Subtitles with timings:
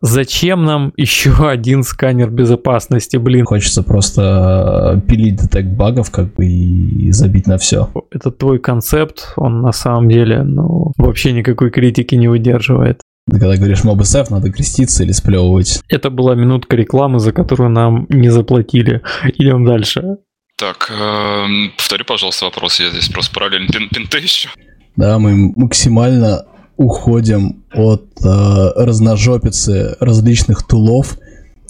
[0.00, 3.44] Зачем нам еще один сканер безопасности, блин?
[3.44, 7.90] Хочется просто э, пилить детект багов, как бы, и забить на все.
[8.10, 13.00] Это твой концепт, он на самом деле, ну, вообще никакой критики не выдерживает.
[13.30, 15.82] Когда говоришь MobSF, надо креститься или сплевывать.
[15.88, 19.02] Это была минутка рекламы, за которую нам не заплатили.
[19.24, 20.18] Идем дальше.
[20.56, 22.80] Так, э, повтори, пожалуйста, вопрос.
[22.80, 24.48] Я здесь просто параллельно пин пинты ищу.
[24.96, 26.46] Да, мы максимально
[26.78, 31.18] уходим от э, разножопицы различных тулов,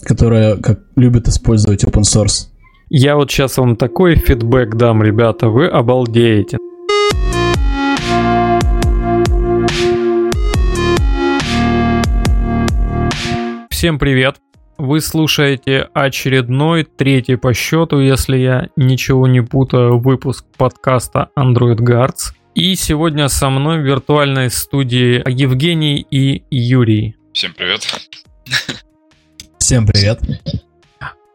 [0.03, 2.47] которые как любят использовать open source.
[2.89, 6.57] Я вот сейчас вам такой фидбэк дам, ребята, вы обалдеете.
[13.69, 14.35] Всем привет!
[14.77, 22.33] Вы слушаете очередной, третий по счету, если я ничего не путаю, выпуск подкаста Android Guards.
[22.55, 27.15] И сегодня со мной в виртуальной студии Евгений и Юрий.
[27.31, 27.87] Всем привет.
[29.59, 30.19] Всем привет.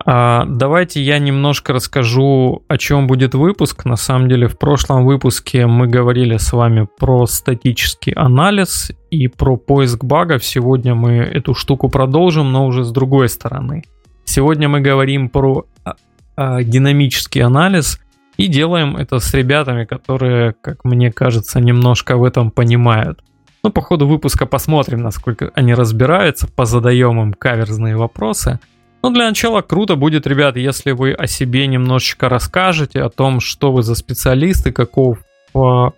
[0.05, 3.85] А, давайте я немножко расскажу, о чем будет выпуск.
[3.85, 9.57] На самом деле, в прошлом выпуске мы говорили с вами про статический анализ и про
[9.57, 10.45] поиск багов.
[10.45, 13.85] Сегодня мы эту штуку продолжим, но уже с другой стороны.
[14.25, 15.95] Сегодня мы говорим про а,
[16.37, 18.01] а, динамический анализ
[18.37, 23.21] и делаем это с ребятами, которые, как мне кажется, немножко в этом понимают.
[23.63, 28.59] Ну, по ходу выпуска посмотрим, насколько они разбираются, позадаем им каверзные вопросы–
[29.05, 33.71] ну, для начала круто будет, ребят, если вы о себе немножечко расскажете, о том, что
[33.71, 35.19] вы за специалисты, каков
[35.55, 35.91] э,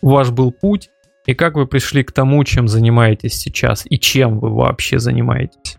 [0.00, 0.88] ваш был путь,
[1.24, 5.78] и как вы пришли к тому, чем занимаетесь сейчас, и чем вы вообще занимаетесь.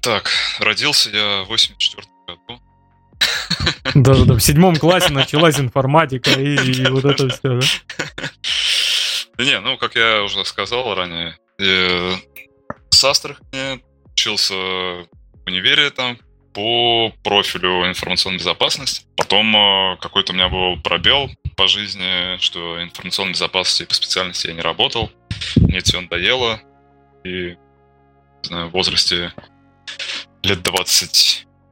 [0.00, 2.58] Так, родился я в 84 году.
[3.94, 9.44] Даже да, в седьмом классе началась информатика и, вот это все, да?
[9.44, 12.14] Не, ну, как я уже сказал ранее, э,
[12.90, 15.06] с Астрахани учился в
[15.46, 16.18] универе там
[16.54, 19.06] по профилю информационной безопасности.
[19.14, 24.54] Потом э, какой-то у меня был пробел по жизни, что информационной безопасности по специальности я
[24.54, 25.12] не работал.
[25.56, 26.60] Мне все надоело.
[27.24, 27.56] И не
[28.42, 29.34] знаю, в возрасте
[30.42, 30.62] лет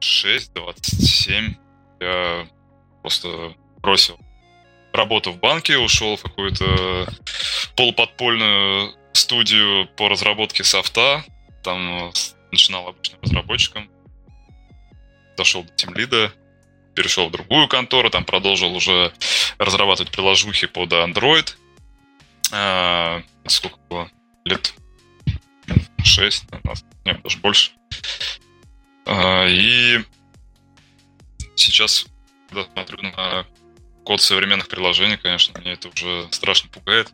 [0.01, 1.55] 26-27
[1.99, 2.47] я
[3.01, 4.19] просто бросил
[4.93, 7.07] работу в банке, ушел в какую-то
[7.75, 11.23] полуподпольную студию по разработке софта.
[11.63, 12.11] Там
[12.51, 13.89] начинал обычным разработчиком,
[15.35, 16.31] дошел до тимлида,
[16.93, 19.11] перешел в другую контору, там продолжил уже
[19.57, 21.55] разрабатывать приложухи под Android.
[22.51, 24.09] А, сколько было?
[24.45, 24.73] Лет
[26.03, 26.45] 6,
[27.05, 27.71] нет, даже больше.
[29.05, 30.03] А, и
[31.55, 32.05] сейчас,
[32.49, 33.45] когда смотрю на
[34.03, 37.11] код современных приложений, конечно, мне это уже страшно пугает.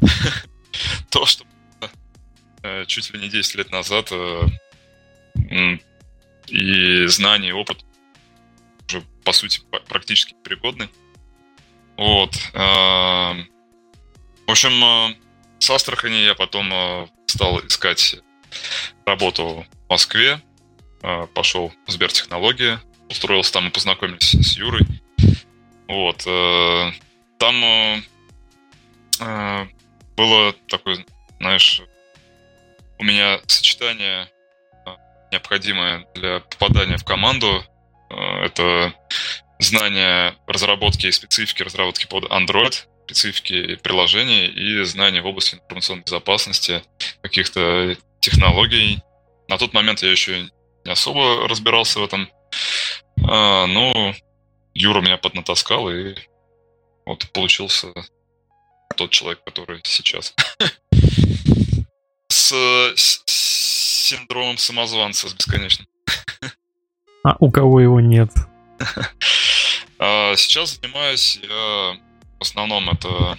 [1.10, 1.44] То, что
[2.62, 4.42] Э, чуть ли не 10 лет назад, э,
[6.48, 7.84] и знания, и опыт
[8.86, 10.90] уже, по сути, практически пригодны.
[11.96, 12.34] Вот.
[12.52, 13.34] Э,
[14.46, 15.16] в общем,
[15.58, 18.16] с Астрахани я потом стал искать
[19.06, 20.42] работу в Москве,
[21.34, 22.78] пошел в Сбертехнологии,
[23.08, 24.86] устроился там и познакомились с Юрой.
[25.88, 26.24] Вот.
[27.38, 28.04] Там
[30.16, 31.04] было такое,
[31.38, 31.82] знаешь,
[32.98, 34.28] у меня сочетание
[35.32, 37.64] необходимое для попадания в команду.
[38.10, 38.92] Это
[39.58, 46.82] знание разработки и специфики разработки под Android, специфики приложений и знания в области информационной безопасности,
[47.22, 49.02] каких-то технологий.
[49.48, 50.48] На тот момент я еще
[50.84, 52.28] не особо разбирался в этом.
[53.28, 54.14] А, но
[54.74, 56.14] Юра меня поднатаскал, и
[57.06, 57.92] вот получился
[58.96, 60.34] тот человек, который сейчас.
[62.28, 63.22] с,
[64.10, 65.86] синдромом самозванца с бесконечным.
[67.22, 68.30] А у кого его нет?
[70.02, 71.94] А, сейчас занимаюсь я
[72.38, 73.38] в основном это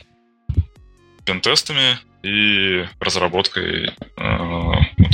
[1.26, 4.72] пентестами и разработкой э,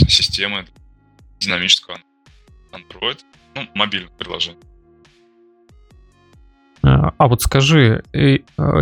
[0.10, 0.68] системы
[1.40, 2.00] динамического
[2.72, 3.20] Android,
[3.56, 4.60] ну, мобильных приложений.
[6.84, 8.40] А, а вот скажи, э,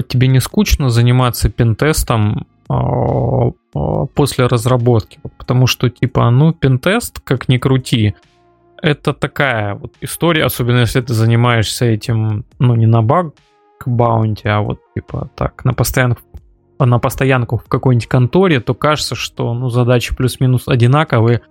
[0.07, 3.51] тебе не скучно заниматься пентестом а,
[4.13, 5.19] после разработки.
[5.37, 8.15] Потому что, типа, ну, пентест, как ни крути,
[8.81, 13.33] это такая вот история, особенно если ты занимаешься этим, ну, не на баг
[13.85, 16.21] баунти, а вот, типа, так, на постоянку,
[16.79, 21.41] на постоянку в какой-нибудь конторе, то кажется, что, ну, задачи плюс-минус одинаковые,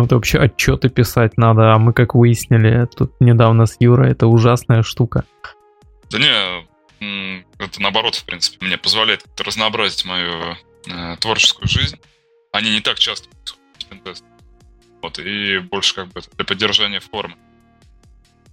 [0.00, 4.82] вот вообще отчеты писать надо, а мы, как выяснили, тут недавно с Юрой, это ужасная
[4.82, 5.24] штука.
[6.10, 6.66] Да не,
[7.58, 10.56] это наоборот, в принципе, мне позволяет разнообразить мою
[10.86, 11.96] э, творческую жизнь.
[12.52, 13.28] Они не так часто
[15.02, 17.36] Вот, и больше как бы для поддержания формы.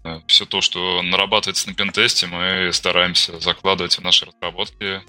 [0.03, 5.01] Э, все то, что нарабатывается на пентесте, мы стараемся закладывать в наши разработки,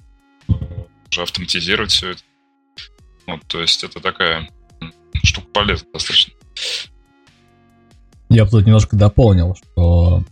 [1.10, 2.22] уже автоматизировать все это.
[3.26, 4.48] Вот, то есть это такая
[5.22, 6.32] штука полезная достаточно.
[8.28, 10.24] Я бы тут немножко дополнил, что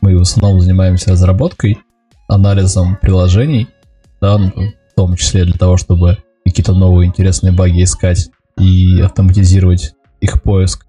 [0.00, 1.78] мы в основном занимаемся разработкой,
[2.28, 3.68] анализом приложений,
[4.20, 9.94] да, ну, в том числе для того, чтобы какие-то новые интересные баги искать и автоматизировать
[10.20, 10.86] их поиск.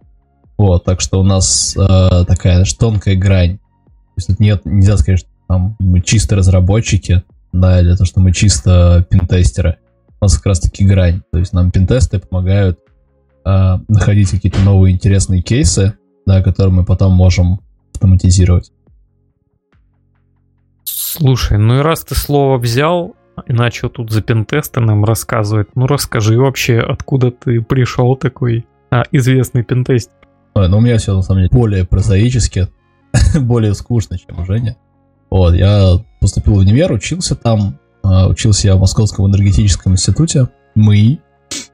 [0.57, 3.57] Вот, так что у нас э, такая тонкая грань.
[3.57, 7.23] То есть тут нет, нельзя сказать, что там мы чисто разработчики,
[7.53, 9.77] да, или то, что мы чисто пентестеры.
[10.19, 11.21] У нас как раз таки грань.
[11.31, 12.79] То есть нам пентесты помогают
[13.49, 17.59] э, находить какие-то новые интересные кейсы, да, которые мы потом можем
[17.93, 18.71] автоматизировать.
[20.85, 23.15] Слушай, ну и раз ты слово взял
[23.47, 29.03] и начал тут за пентесты нам рассказывать, ну расскажи вообще, откуда ты пришел такой а,
[29.11, 30.11] известный пентест.
[30.55, 32.67] Ой, ну у меня все на самом деле более прозаически,
[33.39, 34.75] более скучно, чем у Жени.
[35.29, 41.19] Вот, я поступил в универ, учился там, а, учился я в Московском энергетическом институте, МИИ,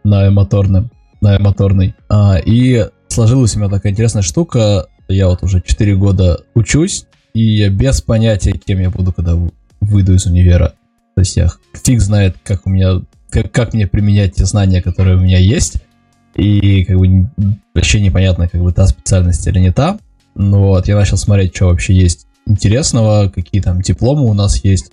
[0.04, 0.92] на моторном,
[1.26, 1.96] на моторной.
[2.08, 4.88] А, и сложилась у меня такая интересная штука.
[5.08, 9.36] Я вот уже 4 года учусь, и я без понятия, кем я буду, когда
[9.82, 10.74] выйду из универа.
[11.16, 15.18] То есть я фиг знает, как у меня, как, как мне применять те знания, которые
[15.18, 15.78] у меня есть.
[16.36, 17.30] И как бы
[17.74, 19.98] вообще непонятно, как бы та специальность или не та.
[20.36, 24.92] Ну вот, я начал смотреть, что вообще есть интересного, какие там дипломы у нас есть,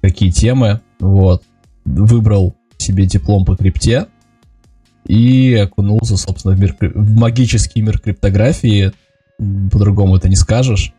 [0.00, 0.80] какие темы.
[0.98, 1.42] Вот.
[1.84, 4.06] Выбрал себе диплом по крипте
[5.06, 8.92] и окунулся, собственно, в, мир, в магический мир криптографии.
[9.38, 10.92] По-другому это не скажешь.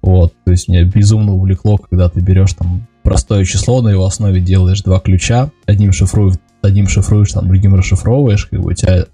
[0.00, 4.40] Вот, то есть меня безумно увлекло, когда ты берешь там простое число, на его основе
[4.40, 9.06] делаешь два ключа, одним шифруешь, одним шифруешь, там, другим расшифровываешь, как бы у тебя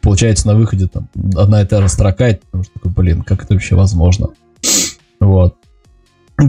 [0.00, 3.44] получается на выходе там одна и та же строка, и потому что такой, блин, как
[3.44, 4.30] это вообще возможно?
[5.20, 5.56] Вот.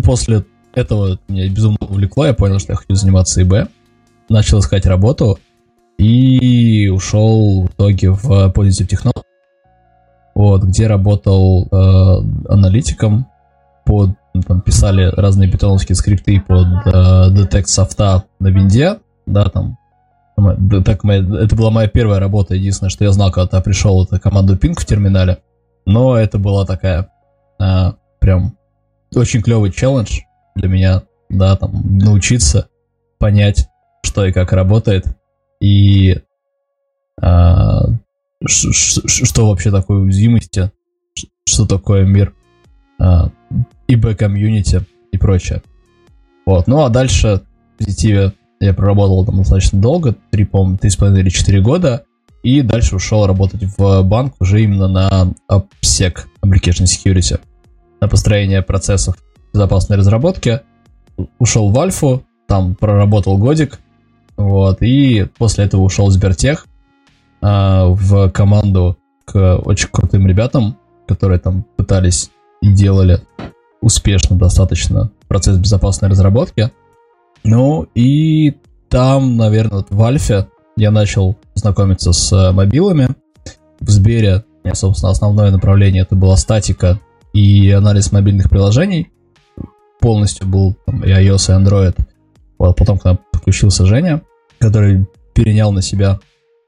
[0.04, 3.70] После этого меня безумно увлекло, я понял, что я хочу заниматься ИБ,
[4.30, 5.40] начал искать работу
[5.98, 9.24] и ушел в итоге в Positive Technology,
[10.34, 13.28] вот, где работал э, аналитиком,
[13.86, 14.12] под,
[14.48, 19.78] там, писали разные питоновские скрипты под э, детект софта на винде, да, там
[20.84, 22.56] так, это была моя первая работа.
[22.56, 25.38] Единственное, что я знал, когда пришел, это команду Ping в терминале.
[25.86, 27.10] Но это была такая
[27.60, 28.58] а, прям
[29.16, 30.22] очень клевый челлендж
[30.56, 32.68] для меня, да, там научиться
[33.18, 33.70] понять,
[34.04, 35.06] что и как работает,
[35.60, 36.22] и
[37.22, 37.82] а,
[38.46, 40.72] что вообще такое уязвимости,
[41.46, 42.34] что такое мир?
[43.00, 43.30] А,
[43.88, 44.82] ИБ-комьюнити
[45.12, 45.62] и прочее.
[46.46, 47.42] Вот, ну а дальше
[47.74, 52.06] в позитиве я проработал там достаточно долго, 3, по-моему, 3,5 или 4 года,
[52.44, 57.40] и дальше ушел работать в банк уже именно на OPSEC, Application Security,
[58.00, 59.18] на построение процессов
[59.54, 60.62] безопасной разработки.
[61.40, 63.80] Ушел в Альфу, там проработал годик,
[64.38, 66.68] вот, и после этого ушел в Сбертех
[67.42, 70.78] а, в команду к очень крутым ребятам,
[71.08, 73.22] которые там пытались и делали
[73.82, 76.72] успешно достаточно процесс безопасной разработки.
[77.44, 78.56] Ну и
[78.90, 83.10] там, наверное, вот в Альфе я начал знакомиться с э, мобилами.
[83.80, 84.44] В Сбере,
[84.74, 87.00] собственно, основное направление это была статика
[87.34, 89.12] и анализ мобильных приложений.
[90.00, 91.96] Полностью был там, и iOS, и Android.
[92.58, 94.22] Вот, потом к нам подключился Женя,
[94.60, 96.20] который перенял на себя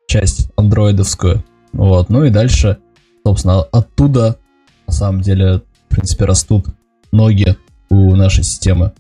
[0.08, 1.44] часть андроидовскую.
[1.74, 2.78] Вот, ну и дальше,
[3.26, 4.38] собственно, оттуда,
[4.88, 6.68] на самом деле, в принципе, растут
[7.12, 7.56] ноги
[7.90, 8.92] у нашей системы.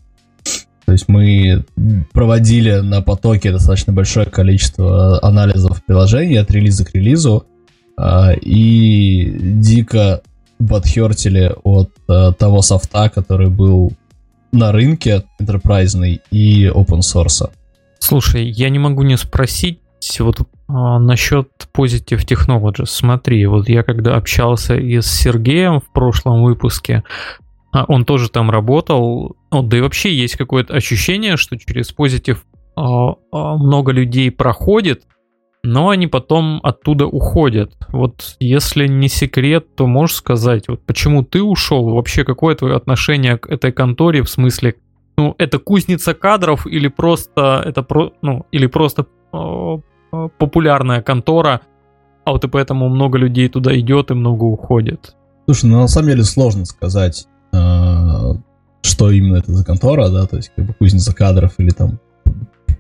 [0.86, 1.66] То есть мы
[2.14, 7.46] проводили на потоке достаточно большое количество анализов приложений от релиза к релизу
[7.98, 10.22] а, и дико
[10.66, 13.92] подхертили от а, того софта, который был
[14.52, 17.50] на рынке enterprise и open source.
[18.00, 19.80] Слушай, я не могу не спросить
[20.20, 22.86] вот а, насчет Positive Technologies.
[22.86, 27.04] Смотри, вот я когда общался и с Сергеем в прошлом выпуске,
[27.72, 29.36] а он тоже там работал.
[29.52, 35.04] Вот, да и вообще есть какое-то ощущение, что через позитив а, а, много людей проходит,
[35.68, 37.74] но они потом оттуда уходят.
[37.90, 41.90] Вот если не секрет, то можешь сказать, вот почему ты ушел?
[41.90, 44.76] Вообще какое твое отношение к этой конторе в смысле,
[45.18, 49.78] ну это кузница кадров или просто это про, ну или просто э,
[50.38, 51.62] популярная контора,
[52.26, 55.16] а вот и поэтому много людей туда идет и много уходит.
[55.46, 58.34] Слушай, ну на самом деле сложно сказать Э,
[58.82, 62.00] что именно это за контора, да, то есть как бы кузница кадров или там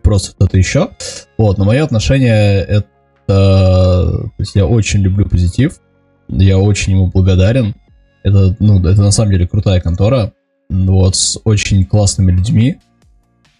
[0.07, 0.91] просто что-то еще.
[1.37, 2.87] Вот, но мое отношение это...
[3.27, 5.81] То есть я очень люблю позитив,
[6.29, 7.75] Я очень ему благодарен.
[8.23, 10.31] Это, ну, это на самом деле крутая контора,
[10.69, 12.77] вот, с очень классными людьми.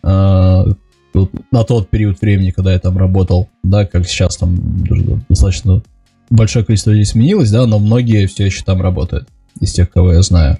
[0.03, 0.65] А,
[1.51, 4.57] на тот период времени, когда я там работал, да, как сейчас там
[5.27, 5.83] достаточно
[6.29, 9.27] большое количество людей сменилось, да, но многие все еще там работают,
[9.59, 10.59] из тех, кого я знаю.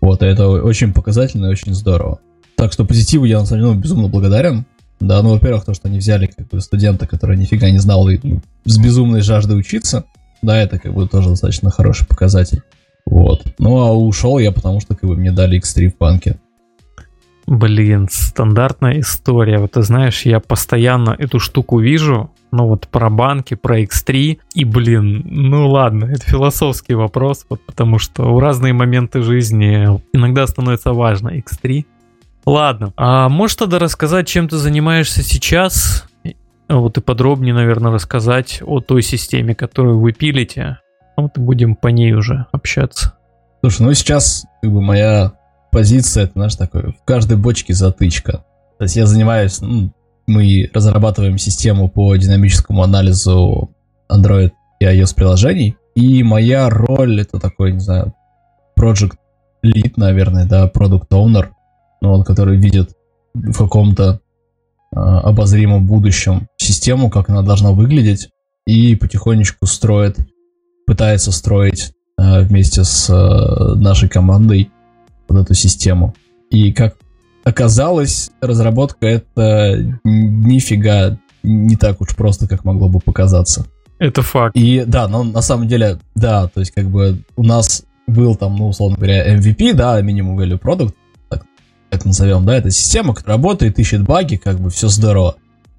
[0.00, 2.20] Вот, и это очень показательно и очень здорово.
[2.56, 4.64] Так что позитиву я, на самом деле, ну, безумно благодарен.
[5.00, 8.18] Да, ну, во-первых, то, что они взяли как бы студента, который нифига не знал и
[8.64, 10.04] с безумной жаждой учиться.
[10.42, 12.62] Да, это как бы тоже достаточно хороший показатель.
[13.06, 13.44] Вот.
[13.58, 16.38] Ну, а ушел я, потому что как бы мне дали X3 в банке.
[17.46, 19.58] Блин, стандартная история.
[19.58, 24.64] Вот ты знаешь, я постоянно эту штуку вижу, ну вот про банки, про X3, и
[24.64, 30.94] блин, ну ладно, это философский вопрос, вот потому что в разные моменты жизни иногда становится
[30.94, 31.84] важно X3.
[32.46, 36.04] Ладно, а можешь тогда рассказать, чем ты занимаешься сейчас?
[36.68, 40.78] Вот и подробнее, наверное, рассказать о той системе, которую вы пилите.
[41.16, 43.14] А вот и будем по ней уже общаться.
[43.60, 45.32] Слушай, ну сейчас как бы моя
[45.70, 48.44] позиция, это, знаешь, такой, в каждой бочке затычка.
[48.78, 49.92] То есть я занимаюсь, ну,
[50.26, 53.70] мы разрабатываем систему по динамическому анализу
[54.10, 58.14] Android и iOS приложений, и моя роль это такой, не знаю,
[58.78, 59.14] project
[59.64, 61.48] lead, наверное, да, product owner,
[62.10, 62.90] вот, который видит
[63.34, 64.20] в каком-то
[64.92, 68.30] э, обозримом будущем систему, как она должна выглядеть,
[68.66, 70.18] и потихонечку строит,
[70.86, 74.70] пытается строить э, вместе с э, нашей командой
[75.26, 76.14] под эту систему.
[76.50, 76.96] И как
[77.44, 83.66] оказалось, разработка это нифига не так уж просто, как могло бы показаться.
[83.98, 84.56] Это факт.
[84.56, 88.56] И да, но на самом деле, да, то есть как бы у нас был там,
[88.56, 90.94] ну, условно говоря, MVP, да, Minimum Value Product,
[91.90, 95.36] это назовем, да, это система, которая работает, ищет баги, как бы все здорово.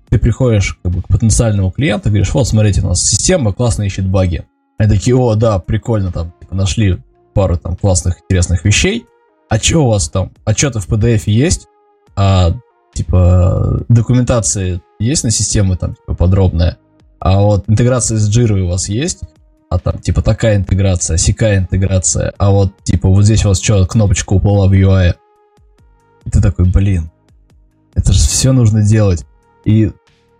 [0.09, 4.05] Ты приходишь как бы, к потенциальному клиенту, говоришь, вот, смотрите, у нас система классно ищет
[4.07, 4.45] баги.
[4.77, 6.97] Они такие, о, да, прикольно, там, типа, нашли
[7.33, 9.05] пару там классных, интересных вещей,
[9.49, 10.31] а что у вас там?
[10.43, 11.67] Отчеты в PDF есть?
[12.15, 12.53] А,
[12.93, 16.77] типа, документация есть на систему там, типа, подробная?
[17.19, 19.21] А вот интеграция с Jira у вас есть?
[19.69, 22.33] А там, типа, такая интеграция, сякая интеграция.
[22.37, 25.15] А вот, типа, вот здесь у вас что, кнопочка упала в UI?
[26.25, 27.09] И ты такой, блин,
[27.93, 29.25] это же все нужно делать.
[29.63, 29.87] И,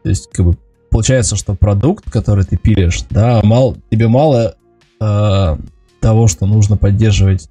[0.03, 0.57] то есть, как бы,
[0.89, 4.55] получается, что продукт, который ты пилишь, да, мало, тебе мало
[4.99, 5.57] э,
[5.99, 7.49] того, что нужно поддерживать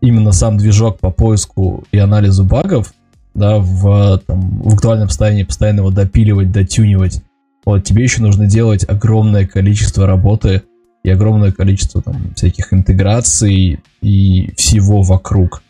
[0.00, 2.92] именно сам движок по поиску и анализу багов,
[3.34, 7.22] да, в, там, в актуальном состоянии постоянно его допиливать, дотюнивать,
[7.64, 10.62] вот, тебе еще нужно делать огромное количество работы
[11.02, 15.62] и огромное количество там всяких интеграций и всего вокруг.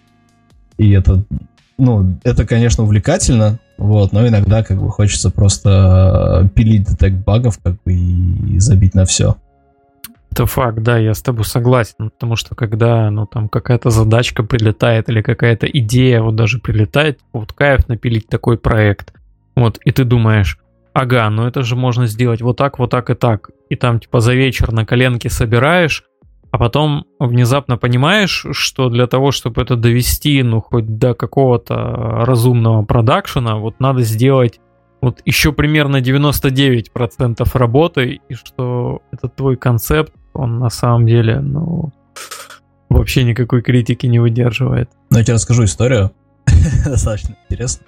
[0.77, 1.25] И это,
[1.79, 7.75] ну, это, конечно, увлекательно, вот, но иногда как бы хочется просто пилить детект багов как
[7.85, 9.37] бы и забить на все.
[10.31, 15.09] Это факт, да, я с тобой согласен, потому что когда, ну, там какая-то задачка прилетает
[15.09, 19.13] или какая-то идея вот даже прилетает, вот кайф напилить такой проект,
[19.55, 20.59] вот, и ты думаешь,
[20.93, 24.21] ага, ну это же можно сделать вот так, вот так и так, и там типа
[24.21, 26.05] за вечер на коленке собираешь,
[26.55, 31.75] а потом внезапно понимаешь, что для того, чтобы это довести, ну, хоть до какого-то
[32.25, 34.61] разумного продакшена, вот надо сделать
[35.01, 41.93] вот еще примерно 99% работы, и что этот твой концепт он на самом деле, ну,
[42.89, 44.89] вообще никакой критики не выдерживает.
[45.11, 46.13] Ну, я тебе расскажу историю.
[46.85, 47.85] Достаточно интересно.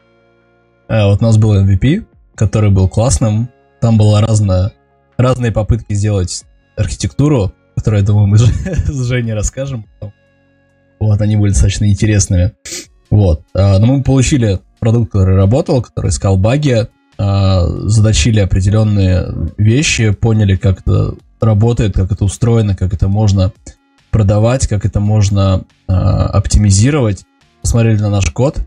[0.88, 2.04] А, вот у нас был MVP,
[2.34, 3.48] который был классным.
[3.80, 4.72] Там было разное,
[5.18, 6.42] разные попытки сделать
[6.76, 9.86] архитектуру, которую, я думаю, мы с Женей расскажем.
[10.98, 12.52] Вот, они были достаточно интересными.
[13.10, 13.42] Вот.
[13.54, 19.28] А, но мы получили продукт, который работал, который искал баги, а, задачили определенные
[19.58, 23.52] вещи, поняли, как это работает, как это устроено, как это можно
[24.10, 27.24] продавать, как это можно э, оптимизировать.
[27.60, 28.58] Посмотрели на наш код,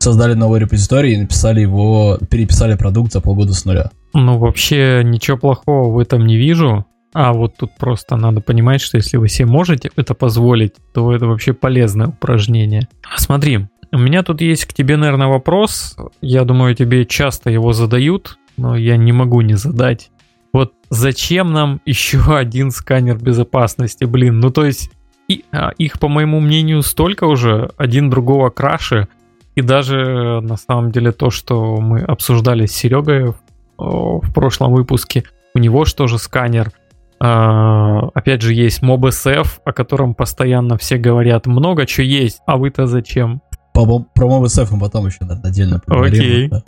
[0.00, 3.90] создали новый репозиторий и написали его, переписали продукт за полгода с нуля.
[4.14, 6.84] Ну, вообще ничего плохого в этом не вижу.
[7.18, 11.26] А вот тут просто надо понимать, что если вы себе можете это позволить, то это
[11.26, 12.88] вообще полезное упражнение.
[13.16, 15.96] Смотри, у меня тут есть к тебе, наверное, вопрос.
[16.20, 20.10] Я думаю, тебе часто его задают, но я не могу не задать.
[20.52, 24.38] Вот зачем нам еще один сканер безопасности, блин?
[24.40, 24.90] Ну, то есть,
[25.26, 29.08] и, а, их, по моему мнению, столько уже, один другого краше.
[29.54, 33.36] И даже, на самом деле, то, что мы обсуждали с Серегой в,
[33.78, 36.72] в прошлом выпуске, у него что же сканер.
[37.18, 41.46] Uh, опять же, есть MobSF, о котором постоянно все говорят.
[41.46, 43.40] Много чего есть, а вы-то зачем?
[43.72, 46.20] По, про MobSF мы потом еще отдельно поговорим.
[46.20, 46.48] Окей.
[46.48, 46.62] Да.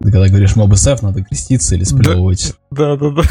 [0.00, 2.54] Когда говоришь MobSF, надо креститься или сплевывать.
[2.70, 3.22] Да, да, да.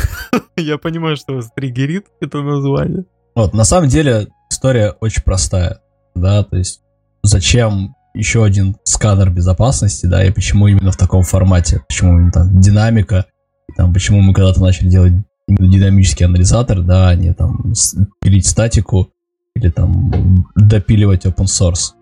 [0.57, 3.05] Я понимаю, что вас триггерит это название.
[3.35, 5.79] Вот, на самом деле история очень простая,
[6.15, 6.81] да, то есть
[7.23, 12.59] зачем еще один сканер безопасности, да, и почему именно в таком формате, почему именно там
[12.59, 13.25] динамика,
[13.69, 15.13] и там почему мы когда-то начали делать
[15.47, 17.73] динамический анализатор, да, а не там
[18.21, 19.09] пилить статику
[19.55, 21.93] или там допиливать open source.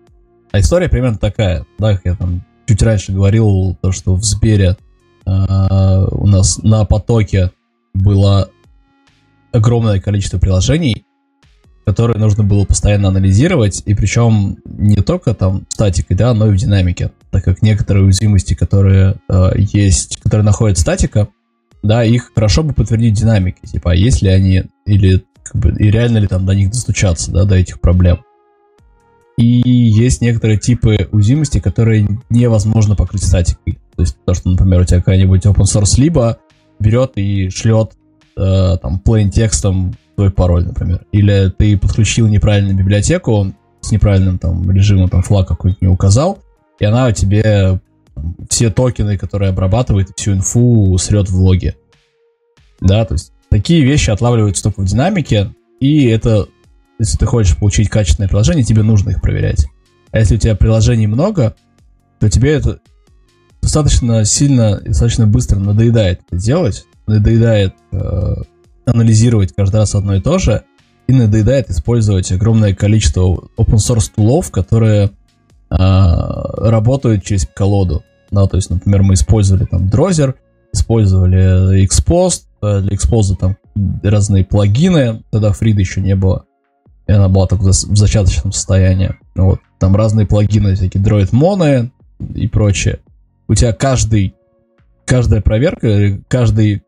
[0.52, 4.76] А история примерно такая, да, как я там чуть раньше говорил, то, что в Сбере
[5.26, 7.50] э, у нас на потоке
[7.94, 8.50] было
[9.50, 11.04] огромное количество приложений,
[11.84, 16.56] которые нужно было постоянно анализировать, и причем не только там статикой, да, но и в
[16.56, 21.28] динамике, так как некоторые уязвимости, которые э, есть, которые находят статика,
[21.82, 25.90] да, их хорошо бы подтвердить динамикой, типа, а есть ли они, или как бы, и
[25.90, 28.20] реально ли там до них достучаться, да, до этих проблем.
[29.36, 33.78] И есть некоторые типы уязвимости, которые невозможно покрыть статикой.
[33.96, 36.38] То есть то, что, например, у тебя какая-нибудь open source либо
[36.78, 37.92] берет и шлет
[38.36, 41.04] э, там plain текстом твой пароль, например.
[41.12, 46.38] Или ты подключил неправильную библиотеку с неправильным там режимом, там флаг какой-нибудь не указал,
[46.78, 47.80] и она тебе
[48.48, 51.76] все токены, которые обрабатывает, всю инфу срет в логе.
[52.80, 56.48] Да, то есть такие вещи отлавливаются только в динамике, и это,
[56.98, 59.66] если ты хочешь получить качественное приложение, тебе нужно их проверять.
[60.10, 61.54] А если у тебя приложений много,
[62.18, 62.80] то тебе это
[63.60, 68.34] достаточно сильно и достаточно быстро надоедает это делать, надоедает э,
[68.84, 70.62] анализировать каждый раз одно и то же,
[71.06, 73.22] и надоедает использовать огромное количество
[73.56, 75.10] open source тулов, которые
[75.78, 78.02] работают через колоду.
[78.30, 80.34] Да, то есть, например, мы использовали там Drozер,
[80.72, 83.56] использовали Xpost, э, для Xpost там
[84.02, 86.44] разные плагины, тогда Фрида еще не было,
[87.06, 89.14] и она была только в зачаточном состоянии.
[89.34, 91.90] Вот, там разные плагины, всякие Droid Mono
[92.34, 93.00] и прочее.
[93.48, 94.34] У тебя каждый,
[95.04, 96.82] каждая проверка, каждый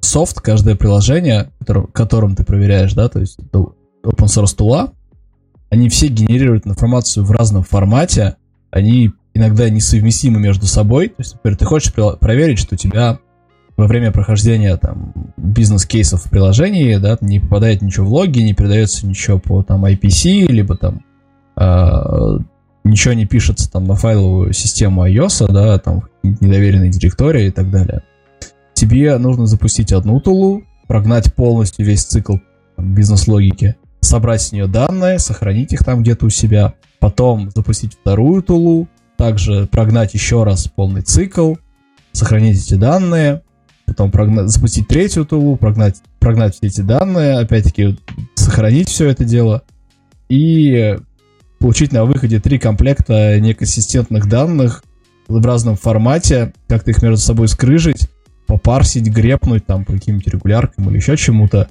[0.00, 1.50] софт, каждое приложение,
[1.92, 4.92] которым ты проверяешь, да, то есть open source тула,
[5.74, 8.36] они все генерируют информацию в разном формате,
[8.70, 11.08] они иногда несовместимы между собой.
[11.08, 13.18] То есть, например, ты хочешь проверить, что у тебя
[13.76, 19.04] во время прохождения там бизнес-кейсов в приложении, да, не попадает ничего в логи, не передается
[19.04, 21.04] ничего по там IPC, либо там
[21.56, 22.38] э,
[22.84, 28.04] ничего не пишется там на файловую систему iOS, да, там недоверенной директории и так далее.
[28.74, 32.36] Тебе нужно запустить одну тулу, прогнать полностью весь цикл
[32.78, 33.74] бизнес-логики,
[34.14, 39.66] собрать с нее данные, сохранить их там где-то у себя, потом запустить вторую тулу, также
[39.66, 41.54] прогнать еще раз полный цикл,
[42.12, 43.42] сохранить эти данные,
[43.86, 47.98] потом прогнать, запустить третью тулу, прогнать, прогнать все эти данные, опять-таки
[48.36, 49.64] сохранить все это дело
[50.28, 50.96] и
[51.58, 54.84] получить на выходе три комплекта неконсистентных данных
[55.26, 58.08] в разном формате, как-то их между собой скрыжить,
[58.46, 61.68] попарсить, грепнуть там по каким-нибудь регуляркам или еще чему-то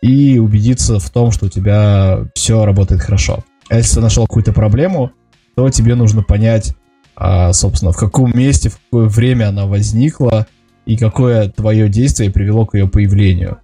[0.00, 3.44] и убедиться в том, что у тебя все работает хорошо.
[3.68, 5.12] А если ты нашел какую-то проблему,
[5.56, 6.74] то тебе нужно понять,
[7.16, 10.46] а, собственно, в каком месте, в какое время она возникла
[10.86, 13.58] и какое твое действие привело к ее появлению.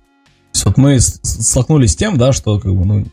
[0.52, 3.06] То есть вот мы столкнулись с тем, да, что как бы, ну,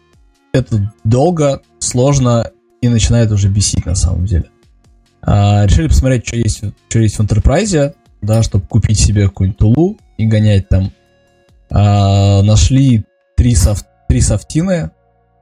[0.51, 4.45] это долго, сложно и начинает уже бесить на самом деле.
[5.21, 9.97] А, решили посмотреть, что есть, что есть в Enterprise, да, чтобы купить себе какую-нибудь тулу
[10.17, 10.91] и гонять там.
[11.69, 13.05] А, нашли
[13.41, 14.91] три, софт, три софтины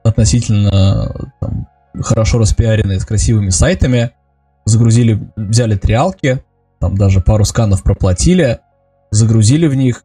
[0.04, 1.68] относительно там,
[2.00, 4.12] хорошо распиаренные с красивыми сайтами.
[4.64, 6.42] Загрузили, взяли триалки,
[6.78, 8.60] там даже пару сканов проплатили,
[9.10, 10.04] загрузили в них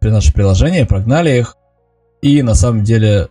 [0.00, 1.56] при наше приложение, прогнали их.
[2.22, 3.28] И на самом деле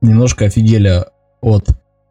[0.00, 1.04] немножко офигели
[1.40, 1.68] от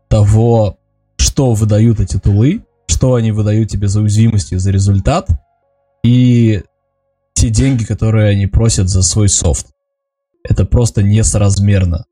[0.08, 0.78] того,
[1.18, 5.28] что выдают эти тулы, что они выдают тебе за уязвимости, за результат–
[6.04, 6.62] и
[7.34, 9.68] те деньги, которые они просят за свой софт.
[10.44, 12.06] Это просто несоразмерно.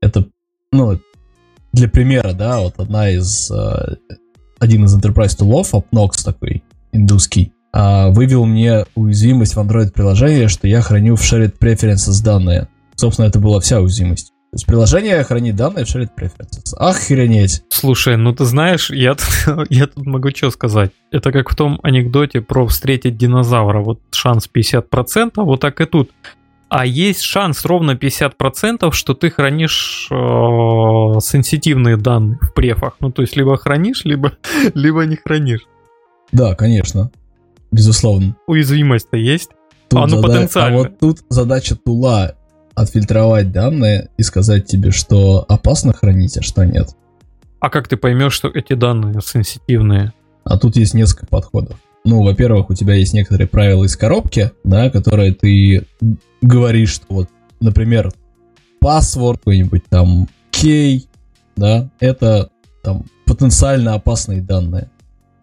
[0.00, 0.26] Это,
[0.72, 0.98] ну,
[1.72, 3.96] для примера, да, вот одна из, э,
[4.58, 6.62] один из enterprise тулов, Opnox такой,
[6.92, 12.68] индусский, э, вывел мне уязвимость в Android приложении, что я храню в shared preferences данные.
[12.94, 14.28] Собственно, это была вся уязвимость.
[14.28, 16.74] То есть приложение хранит данные в shared preferences.
[16.78, 17.62] Охренеть.
[17.68, 20.92] Слушай, ну ты знаешь, я тут, я тут могу что сказать.
[21.10, 23.80] Это как в том анекдоте про встретить динозавра.
[23.80, 26.10] Вот шанс 50%, вот так и тут.
[26.68, 32.96] А есть шанс ровно 50%, что ты хранишь э, сенситивные данные в префах.
[33.00, 34.32] Ну, то есть либо хранишь, либо,
[34.74, 35.66] либо не хранишь.
[36.32, 37.10] Да, конечно.
[37.70, 38.36] Безусловно.
[38.46, 39.50] Уязвимость-то есть.
[39.88, 40.28] Тут а ну зада...
[40.28, 40.76] потенциально.
[40.76, 42.34] А вот тут задача тула
[42.74, 46.88] отфильтровать данные и сказать тебе, что опасно хранить, а что нет.
[47.60, 50.12] А как ты поймешь, что эти данные сенситивные?
[50.44, 51.76] А тут есть несколько подходов.
[52.06, 55.86] Ну, во-первых, у тебя есть некоторые правила из коробки, да, которые ты
[56.40, 58.12] говоришь, что вот, например,
[58.80, 61.02] password, какой-нибудь там key,
[61.56, 62.50] да, это
[62.84, 64.88] там потенциально опасные данные.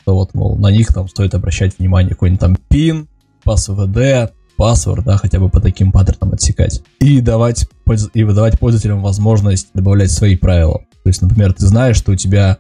[0.05, 3.07] То вот, мол, на них там стоит обращать внимание, какой-нибудь там PIN,
[3.45, 6.81] PassVD, паспорт, да, хотя бы по таким паттернам отсекать.
[7.01, 7.67] И давать,
[8.13, 10.85] и выдавать пользователям возможность добавлять свои правила.
[11.03, 12.57] То есть, например, ты знаешь, что у тебя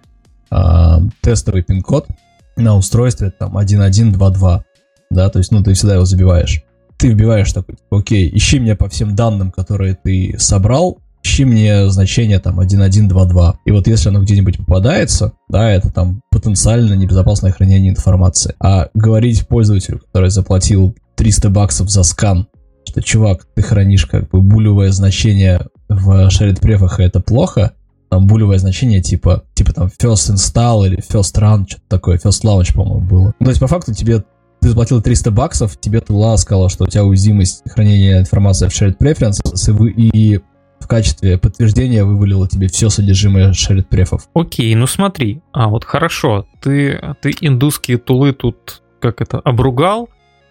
[0.51, 2.07] э, тестовый пин-код
[2.55, 4.63] на устройстве там 1122,
[5.09, 6.63] да, то есть, ну, ты всегда его забиваешь.
[6.97, 11.89] Ты вбиваешь такой, типа, окей, ищи мне по всем данным, которые ты собрал, ищи мне
[11.89, 13.59] значение там 1122.
[13.65, 18.55] И вот если оно где-нибудь попадается, да, это там потенциально небезопасное хранение информации.
[18.59, 22.47] А говорить пользователю, который заплатил 300 баксов за скан,
[22.85, 27.73] что, чувак, ты хранишь как бы булевое значение в shared префах, и это плохо,
[28.13, 32.75] там булевое значение типа, типа там first install или first run, что-то такое, first launch,
[32.75, 33.33] по-моему, было.
[33.39, 34.23] Ну, то есть, по факту, тебе
[34.61, 38.97] ты заплатил 300 баксов, тебе Тула сказала, что у тебя уязвимость хранения информации в shared
[38.99, 40.41] preferences, и, и
[40.79, 44.29] в качестве подтверждения вывалило тебе все содержимое shared префов.
[44.35, 50.07] Окей, ну смотри, а вот хорошо, ты, ты индусские тулы тут как это, обругал,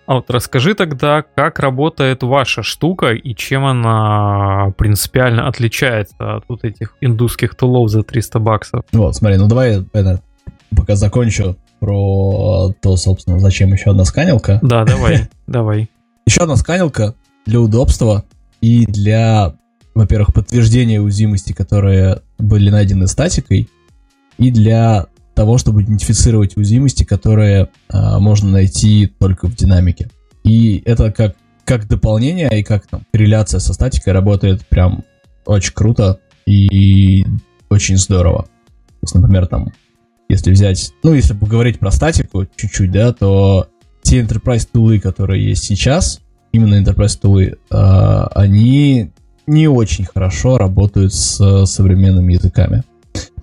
[0.07, 6.65] а вот расскажи тогда, как работает ваша штука и чем она принципиально отличается от вот
[6.65, 8.85] этих индусских тулов за 300 баксов.
[8.93, 10.21] Вот, смотри, ну давай это,
[10.77, 14.59] пока закончу про то, собственно, зачем еще одна сканилка.
[14.63, 15.89] Да, давай, давай.
[16.27, 17.15] Еще одна сканилка
[17.47, 18.25] для удобства
[18.61, 19.55] и для,
[19.95, 23.69] во-первых, подтверждения уязвимости, которые были найдены статикой,
[24.39, 30.11] и для того, чтобы идентифицировать уязвимости, которые а, можно найти только в динамике.
[30.45, 35.05] И это как, как дополнение и как там корреляция со статикой работает прям
[35.47, 37.25] очень круто и
[37.71, 38.43] очень здорово.
[38.43, 39.73] То есть, например, там,
[40.29, 43.69] если взять, ну, если поговорить про статику чуть-чуть, да, то
[44.03, 46.21] те enterprise тулы, которые есть сейчас,
[46.53, 49.13] именно enterprise тулы, э, они
[49.47, 52.85] не очень хорошо работают с современными языками.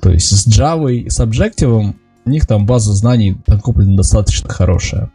[0.02, 1.94] То есть с Java и с Objective
[2.26, 5.12] у них там база знаний накоплена достаточно хорошая.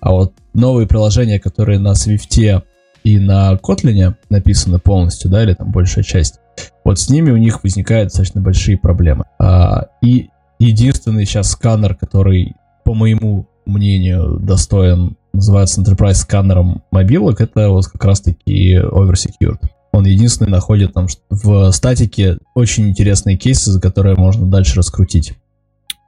[0.00, 2.62] А вот новые приложения, которые на Swift
[3.04, 6.40] и на Kotlin написаны полностью, да, или там большая часть,
[6.84, 9.24] вот с ними у них возникают достаточно большие проблемы.
[9.38, 17.70] А, и единственный сейчас сканер, который, по моему мнению, достоин, называется Enterprise сканером мобилок, это
[17.70, 19.60] вот как раз-таки Oversecured.
[19.94, 25.34] Он единственный находит там в статике очень интересные кейсы, за которые можно дальше раскрутить.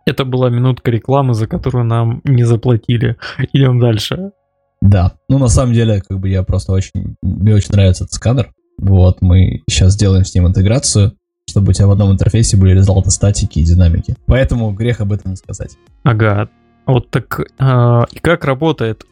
[0.04, 3.16] Это была минутка рекламы, за которую нам не заплатили.
[3.52, 4.32] Идем дальше.
[4.80, 8.52] Да, ну на самом деле, как бы я просто очень, мне очень нравится этот сканер.
[8.78, 11.12] Вот, мы сейчас делаем с ним интеграцию,
[11.48, 14.16] чтобы у тебя в одном интерфейсе были результаты статики и динамики.
[14.26, 15.76] Поэтому грех об этом не сказать.
[16.02, 16.48] Ага,
[16.86, 19.04] вот так, а, и как работает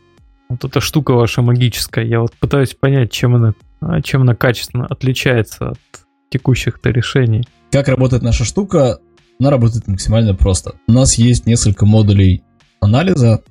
[0.48, 2.04] вот эта штука ваша магическая?
[2.04, 3.54] Я вот пытаюсь понять, чем она
[4.02, 5.78] чем она качественно отличается от
[6.30, 7.46] текущих-то решений?
[7.70, 8.98] Как работает наша штука?
[9.40, 10.74] Она работает максимально просто.
[10.86, 12.42] У нас есть несколько модулей
[12.80, 13.42] анализа.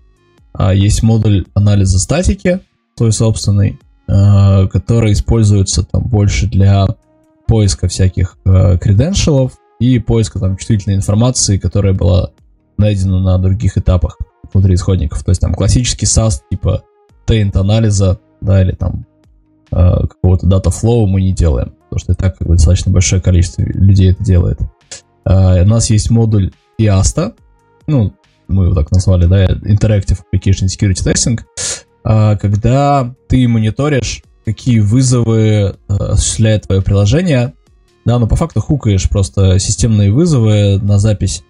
[0.53, 2.59] А есть модуль анализа статики,
[2.95, 6.85] свой собственный, а, который используется там больше для
[7.47, 12.29] поиска всяких креденшалов и поиска там чувствительной информации, которая была
[12.77, 14.17] найдена на других этапах
[14.53, 15.23] внутри исходников.
[15.23, 16.83] То есть там классический SAS типа
[17.27, 19.05] taint анализа, да, или там
[19.73, 23.61] какого-то дата флоу мы не делаем, потому что и так как бы, достаточно большое количество
[23.61, 24.59] людей это делает.
[25.25, 27.33] Э, у нас есть модуль IASTA,
[27.87, 28.13] ну,
[28.47, 31.39] мы его так назвали, да, Interactive Application Security Testing,
[32.05, 37.53] э, когда ты мониторишь, какие вызовы осуществляет твое приложение,
[38.05, 41.43] да, но по факту хукаешь просто системные вызовы на запись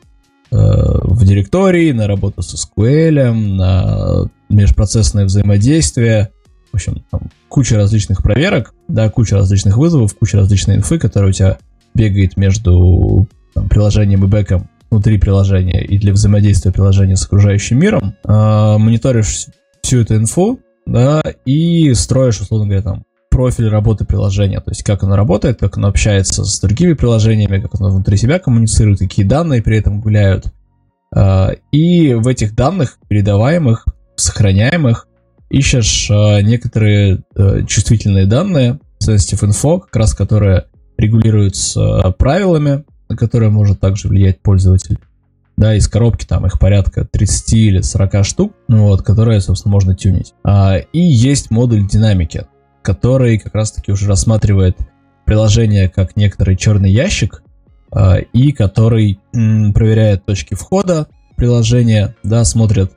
[0.52, 6.33] в директории, на работу с SQL, на межпроцессное взаимодействие,
[6.74, 11.34] в общем, там куча различных проверок, да, куча различных вызовов, куча различной инфы, которая у
[11.34, 11.60] тебя
[11.94, 18.16] бегает между там, приложением и бэком внутри приложения и для взаимодействия приложения с окружающим миром,
[18.24, 19.46] э, мониторишь
[19.84, 25.04] всю эту инфу, да, и строишь, условно говоря, там, профиль работы приложения, то есть как
[25.04, 29.62] оно работает, как оно общается с другими приложениями, как оно внутри себя коммуницирует, какие данные
[29.62, 30.48] при этом гуляют.
[31.16, 35.08] Э, и в этих данных, передаваемых, сохраняемых,
[35.54, 40.66] ищешь э, некоторые э, чувствительные данные, sensitive info, как раз которые
[40.98, 44.98] регулируются э, правилами, на которые может также влиять пользователь.
[45.56, 49.96] Да, из коробки там их порядка 30 или 40 штук, ну вот, которые, собственно, можно
[49.96, 50.34] тюнить.
[50.44, 52.48] А, и есть модуль динамики,
[52.82, 54.76] который как раз-таки уже рассматривает
[55.26, 57.44] приложение как некоторый черный ящик,
[57.92, 62.94] а, и который м, проверяет точки входа приложения, да, смотрит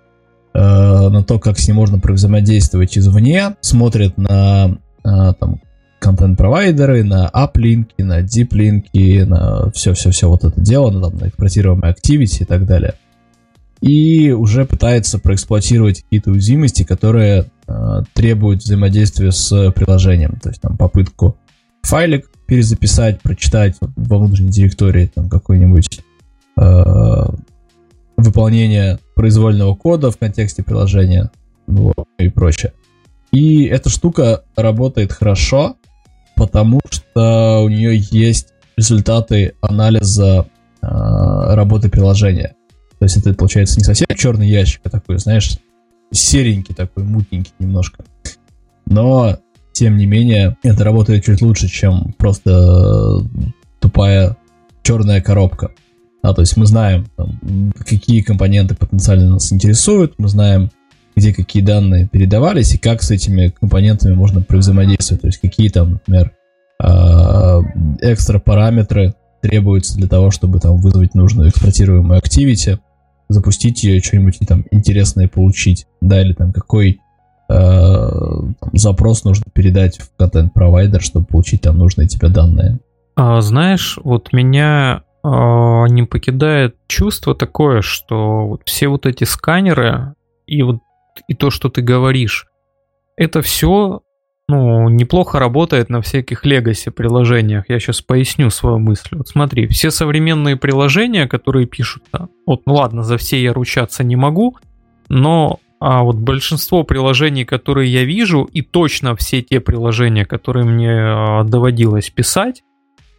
[0.56, 5.60] Э, на то, как с ним можно взаимодействовать извне, смотрит на э, там,
[5.98, 12.40] контент-провайдеры, на аплинки, на диплинки, на все-все-все вот это дело, на, там, на экспортируемые activity
[12.40, 12.94] и так далее.
[13.82, 20.40] И уже пытается проэксплуатировать какие-то уязвимости, которые э, требуют взаимодействия с приложением.
[20.42, 21.36] То есть там попытку
[21.82, 26.00] файлик перезаписать, прочитать во внутренней директории там какой-нибудь
[26.56, 27.24] э,
[28.16, 31.30] выполнение произвольного кода в контексте приложения
[31.66, 32.72] ну, и прочее.
[33.32, 35.76] И эта штука работает хорошо,
[36.36, 40.46] потому что у нее есть результаты анализа
[40.82, 42.54] э, работы приложения.
[42.98, 45.58] То есть это получается не совсем черный ящик, а такой, знаешь,
[46.12, 48.04] серенький такой, мутненький немножко.
[48.84, 49.38] Но,
[49.72, 53.22] тем не менее, это работает чуть лучше, чем просто
[53.80, 54.36] тупая
[54.82, 55.72] черная коробка.
[56.26, 57.38] А, то есть мы знаем, там,
[57.78, 60.70] какие компоненты потенциально нас интересуют, мы знаем,
[61.14, 65.20] где какие данные передавались и как с этими компонентами можно взаимодействовать.
[65.22, 66.32] То есть какие там, например,
[66.82, 67.60] а,
[68.00, 72.80] экстра параметры требуются для того, чтобы там вызвать нужную экспортируемую activity,
[73.28, 76.98] запустить ее, что-нибудь там интересное получить, да, или там какой
[77.48, 78.10] э,
[78.72, 82.80] запрос нужно передать в контент-провайдер, чтобы получить там нужные тебе данные.
[83.14, 85.02] А, знаешь, вот меня
[85.88, 90.14] не покидает чувство такое, что вот все вот эти сканеры
[90.46, 90.78] и вот
[91.28, 92.46] и то, что ты говоришь,
[93.16, 94.02] это все
[94.48, 97.64] ну, неплохо работает на всяких legacy приложениях.
[97.68, 99.16] Я сейчас поясню свою мысль.
[99.16, 104.14] Вот смотри, все современные приложения, которые пишутся, вот, ну ладно, за все я ручаться не
[104.14, 104.56] могу,
[105.08, 110.90] но а вот большинство приложений, которые я вижу, и точно все те приложения, которые мне
[110.90, 112.62] а, доводилось писать,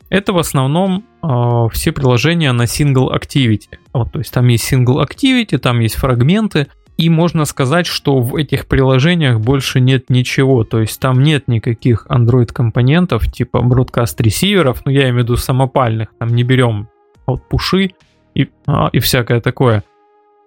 [0.09, 3.77] это в основном э, все приложения на single activity.
[3.93, 8.35] Вот, то есть там есть single activity, там есть фрагменты, и можно сказать, что в
[8.35, 10.63] этих приложениях больше нет ничего.
[10.63, 15.37] То есть там нет никаких Android компонентов типа бродкаст ресиверов, ну я имею в виду
[15.37, 16.89] самопальных, там не берем
[17.27, 17.91] вот пуши
[18.33, 19.83] и, а, и всякое такое.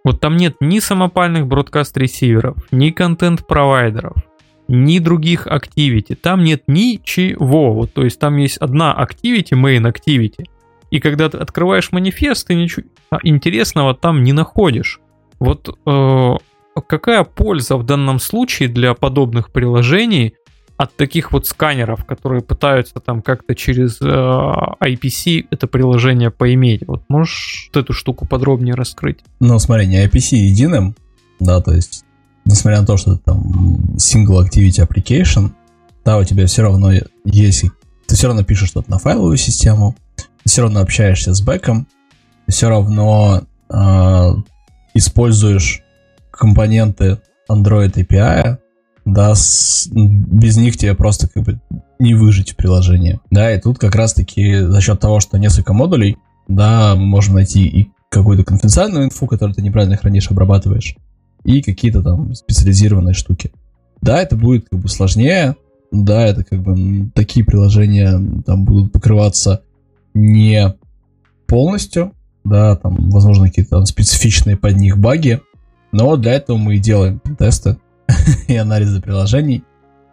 [0.04, 4.16] Вот там нет ни самопальных бродкаст ресиверов, ни контент провайдеров,
[4.66, 6.16] ни других activity.
[6.16, 7.72] Там нет ничего.
[7.74, 10.46] Вот, то есть там есть одна activity, main activity.
[10.90, 12.84] И когда ты открываешь манифест, ты ничего
[13.22, 15.00] интересного там не находишь.
[15.38, 16.36] Вот э,
[16.86, 20.34] какая польза в данном случае для подобных приложений
[20.76, 26.82] от таких вот сканеров, которые пытаются там как-то через э, IPC это приложение поиметь?
[26.86, 29.18] Вот можешь эту штуку подробнее раскрыть?
[29.40, 30.96] Ну, смотри, не IPC единым,
[31.38, 32.04] да, то есть,
[32.44, 33.42] несмотря на то, что это там
[33.96, 35.50] single activity application,
[36.04, 36.92] да, у тебя все равно
[37.24, 37.64] есть,
[38.06, 39.96] ты все равно пишешь что-то на файловую систему,
[40.44, 41.86] все равно общаешься с бэком,
[42.48, 44.34] все равно э,
[44.94, 45.82] используешь
[46.30, 47.18] компоненты
[47.50, 48.58] Android API,
[49.04, 51.60] да, с, без них тебе просто как бы
[51.98, 53.20] не выжить в приложении.
[53.30, 56.16] Да, и тут как раз-таки за счет того, что несколько модулей,
[56.48, 60.96] да, мы можем найти и какую-то конфиденциальную инфу, которую ты неправильно хранишь, обрабатываешь,
[61.44, 63.52] и какие-то там специализированные штуки.
[64.00, 65.56] Да, это будет как бы сложнее,
[65.92, 69.62] да, это как бы такие приложения там будут покрываться
[70.14, 70.74] не
[71.46, 72.12] полностью,
[72.44, 75.40] да, там, возможно, какие-то там специфичные под них баги,
[75.92, 77.78] но для этого мы и делаем тесты
[78.48, 79.64] и анализы приложений,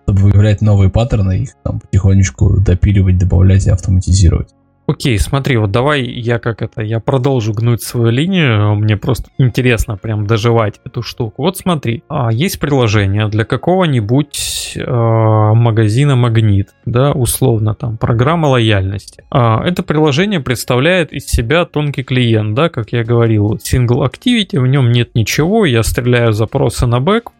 [0.04, 4.50] чтобы выявлять новые паттерны, их там потихонечку допиливать, добавлять и автоматизировать.
[4.88, 9.98] Окей, смотри, вот давай я как это, я продолжу гнуть свою линию, мне просто интересно
[9.98, 11.44] прям доживать эту штуку.
[11.44, 19.26] Вот смотри, а, есть приложение для какого-нибудь э, магазина Магнит, да, условно там, программа лояльности.
[19.30, 24.68] А, это приложение представляет из себя тонкий клиент, да, как я говорил, single activity, в
[24.68, 27.34] нем нет ничего, я стреляю запросы на бэк,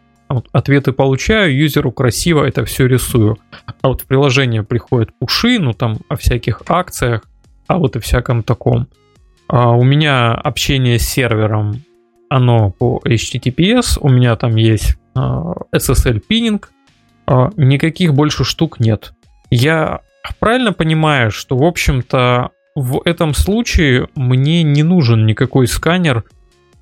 [0.52, 3.38] ответы получаю, юзеру красиво это все рисую.
[3.80, 7.22] А вот в приложение приходят пуши, ну там о всяких акциях,
[7.68, 8.88] а вот и всяком таком.
[9.46, 11.82] А у меня общение с сервером,
[12.28, 16.70] оно по HTTPS, у меня там есть а, SSL пининг,
[17.26, 19.12] а, никаких больше штук нет.
[19.50, 20.00] Я
[20.40, 26.24] правильно понимаю, что, в общем-то, в этом случае мне не нужен никакой сканер,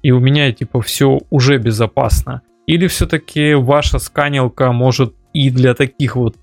[0.03, 2.43] и у меня, типа, все уже безопасно.
[2.67, 6.37] Или все-таки ваша сканилка может и для таких вот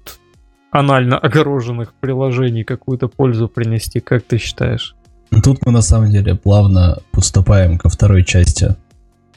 [0.73, 4.95] анально огороженных приложений какую-то пользу принести, как ты считаешь?
[5.43, 8.75] Тут мы на самом деле плавно подступаем ко второй части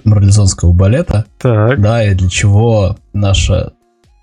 [0.04, 1.26] марлезонского балета.
[1.38, 1.80] Так.
[1.80, 3.72] Да, и для чего наша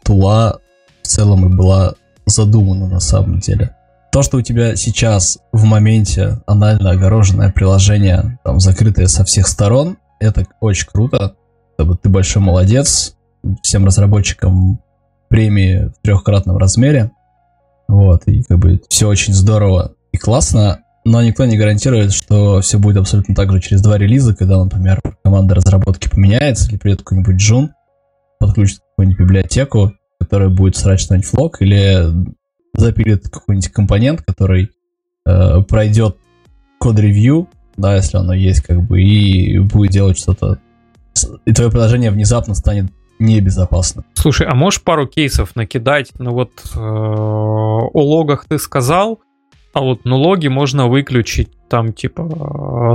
[0.04, 0.60] тула
[1.04, 1.94] в целом и была
[2.26, 3.76] задумана на самом деле.
[4.12, 9.98] То, что у тебя сейчас в моменте анально огороженное приложение, там, закрытое со всех сторон,
[10.20, 11.36] это очень круто.
[11.78, 13.16] Ты большой молодец.
[13.62, 14.80] Всем разработчикам
[15.34, 17.10] премии в трехкратном размере.
[17.88, 22.78] Вот, и как бы все очень здорово и классно, но никто не гарантирует, что все
[22.78, 27.38] будет абсолютно так же через два релиза, когда, например, команда разработки поменяется, или придет какой-нибудь
[27.38, 27.72] джун,
[28.40, 32.12] подключит какую-нибудь библиотеку, которая будет срать что-нибудь флок, или
[32.76, 34.70] запилит какой-нибудь компонент, который
[35.26, 36.18] э, пройдет
[36.80, 40.60] код-ревью, да, если оно есть, как бы, и будет делать что-то.
[41.46, 42.92] И твое приложение внезапно станет
[43.24, 44.06] небезопасным.
[44.14, 46.12] Слушай, а можешь пару кейсов накидать?
[46.20, 49.22] Ну вот э, о логах ты сказал,
[49.74, 52.24] а вот ну логи можно выключить там типа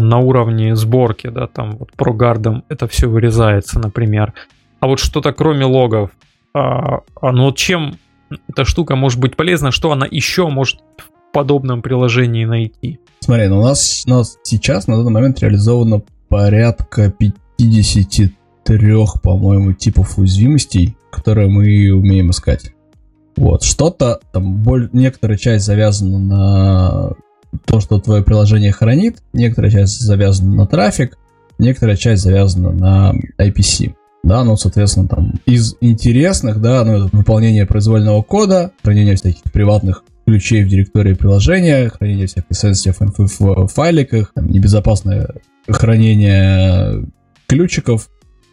[0.01, 4.35] на уровне сборки, да, там вот про гардом это все вырезается, например.
[4.81, 6.11] А вот что-то кроме логов,
[6.55, 7.99] а, а, ну вот чем
[8.49, 13.01] эта штука может быть полезна, что она еще может в подобном приложении найти?
[13.21, 17.13] Смотри, ну у нас, у нас сейчас на данный момент реализовано порядка
[18.69, 22.73] 53, по-моему, типов уязвимостей, которые мы умеем искать.
[23.37, 27.13] Вот, что-то, там, боль, некоторая часть завязана на
[27.65, 31.17] то, что твое приложение хранит, некоторая часть завязана на трафик,
[31.59, 33.95] некоторая часть завязана на IPC.
[34.25, 40.03] Да, ну, соответственно, там из интересных, да, ну, это выполнение произвольного кода, хранение всяких приватных
[40.27, 45.37] ключей в директории приложения, хранение всяких sensitive инфы в файликах, там, небезопасное
[45.69, 47.07] хранение
[47.47, 48.11] ключиков,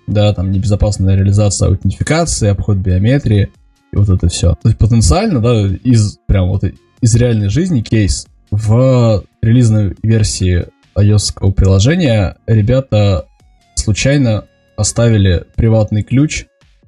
[0.07, 3.49] да, там небезопасная реализация аутентификации, обход биометрии,
[3.91, 4.55] и вот это все.
[4.61, 6.63] То есть потенциально, да, из прям вот
[7.01, 13.25] из реальной жизни кейс в релизной версии iOS приложения ребята
[13.75, 14.45] случайно
[14.77, 16.45] оставили приватный ключ,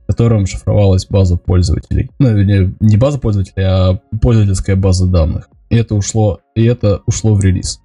[0.08, 2.10] которым шифровалась база пользователей.
[2.20, 5.50] Ну, не, не база пользователей, а пользовательская база данных.
[5.70, 7.78] И это ушло, и это ушло в релиз.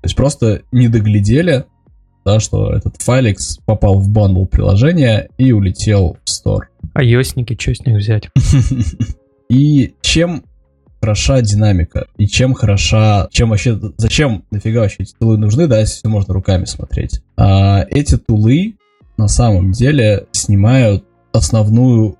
[0.00, 1.66] То есть просто не доглядели,
[2.30, 6.70] да, что этот файлик попал в bundle приложения и улетел в store.
[6.94, 8.28] А iOSники, что с них взять?
[9.48, 10.44] И чем
[11.00, 15.94] хороша динамика, и чем хороша, чем вообще, зачем нафига вообще эти тулы нужны, да, если
[15.96, 17.22] все можно руками смотреть.
[17.36, 18.76] А эти тулы
[19.16, 22.16] на самом деле снимают основную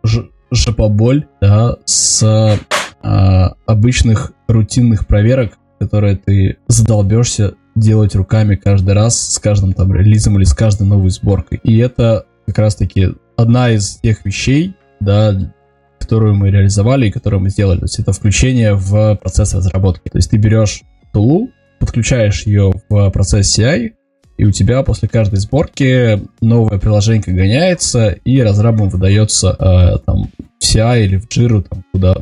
[0.51, 2.59] жопоболь, да, с
[3.03, 10.37] а, обычных рутинных проверок, которые ты задолбешься делать руками каждый раз с каждым там релизом
[10.37, 11.61] или с каждой новой сборкой.
[11.64, 15.53] И это как раз-таки одна из тех вещей, да,
[15.99, 17.79] которую мы реализовали и которую мы сделали.
[17.79, 20.09] То есть это включение в процесс разработки.
[20.09, 23.93] То есть ты берешь тулу, подключаешь ее в процесс CI,
[24.37, 30.64] и у тебя после каждой сборки новое приложение гоняется, и разрабам выдается э, там в
[30.64, 32.14] CI или в Jira, там, куда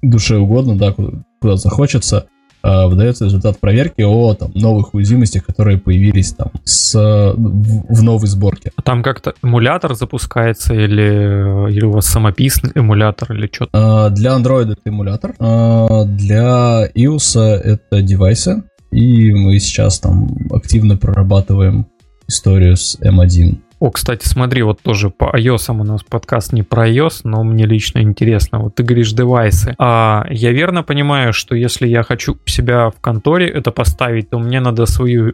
[0.00, 2.26] душе угодно, да, куда, куда захочется,
[2.62, 8.72] выдается результат проверки о там, новых уязвимостях, которые появились там с, в, в новой сборке.
[8.76, 14.08] А там как-то эмулятор запускается или, или у вас самописный эмулятор или что-то?
[14.08, 20.96] Э, для Android это эмулятор, э, для iOS это девайсы, и мы сейчас там активно
[20.96, 21.86] прорабатываем
[22.28, 23.58] историю с M1.
[23.82, 27.66] О, кстати, смотри, вот тоже по iOS у нас подкаст не про iOS, но мне
[27.66, 28.60] лично интересно.
[28.60, 29.74] Вот ты говоришь девайсы.
[29.76, 34.60] А я верно понимаю, что если я хочу себя в конторе это поставить, то мне
[34.60, 35.32] надо свою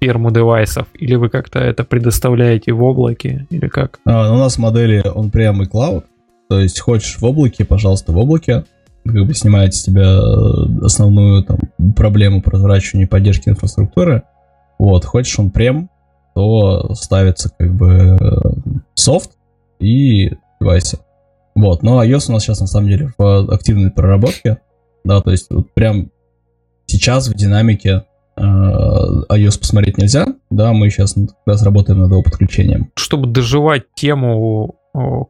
[0.00, 0.86] ферму девайсов?
[0.94, 3.46] Или вы как-то это предоставляете в облаке?
[3.50, 4.00] Или как?
[4.06, 6.04] А, у нас модели он прям и cloud.
[6.48, 8.64] То есть хочешь в облаке, пожалуйста, в облаке.
[9.04, 10.18] Как бы снимает с тебя
[10.82, 11.58] основную там,
[11.94, 14.22] проблему прозрачивания и поддержки инфраструктуры.
[14.78, 15.90] Вот, хочешь он прям,
[16.36, 18.18] то ставится как бы
[18.92, 19.30] софт
[19.80, 20.98] и девайсы.
[21.54, 24.58] Вот, но iOS у нас сейчас на самом деле в активной проработке,
[25.02, 26.10] да, то есть вот прям
[26.84, 28.04] сейчас в динамике
[28.36, 32.90] э, iOS посмотреть нельзя, да, мы сейчас как раз работаем над его подключением.
[32.96, 34.78] Чтобы доживать тему,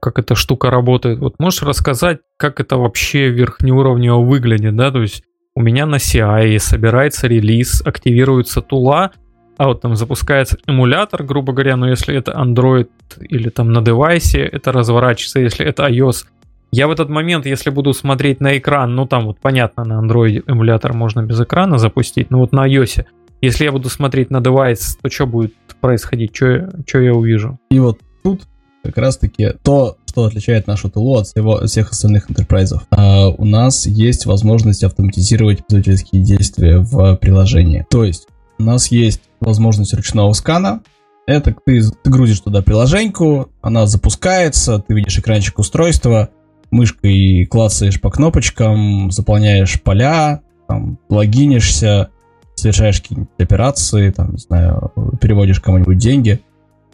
[0.01, 5.23] как эта штука работает, вот можешь рассказать, как это вообще верхнеуровнево выглядит, да, то есть
[5.55, 9.13] у меня на CI собирается релиз, активируется тула,
[9.57, 12.89] а вот там запускается эмулятор, грубо говоря, но если это Android
[13.21, 16.27] или там на девайсе, это разворачивается, если это iOS.
[16.73, 20.43] Я в этот момент, если буду смотреть на экран, ну там вот понятно, на Android
[20.47, 23.05] эмулятор можно без экрана запустить, но вот на iOS,
[23.41, 27.59] если я буду смотреть на девайс, то что будет происходить, что я увижу?
[27.71, 28.43] И вот тут
[28.83, 32.87] как раз-таки то, что отличает нашу тулу от всего, всех остальных интерпрайзов.
[32.91, 37.85] А у нас есть возможность автоматизировать пользовательские действия в приложении.
[37.91, 38.29] То есть
[38.59, 40.83] у нас есть возможность ручного скана.
[41.27, 46.31] Это ты, ты грузишь туда приложеньку, она запускается, ты видишь экранчик устройства,
[46.71, 52.11] мышкой клацаешь по кнопочкам, заполняешь поля, там, логинишься,
[52.55, 56.41] совершаешь какие-нибудь операции, там, не знаю, переводишь кому-нибудь деньги,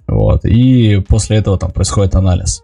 [0.07, 2.63] вот, и после этого там происходит анализ.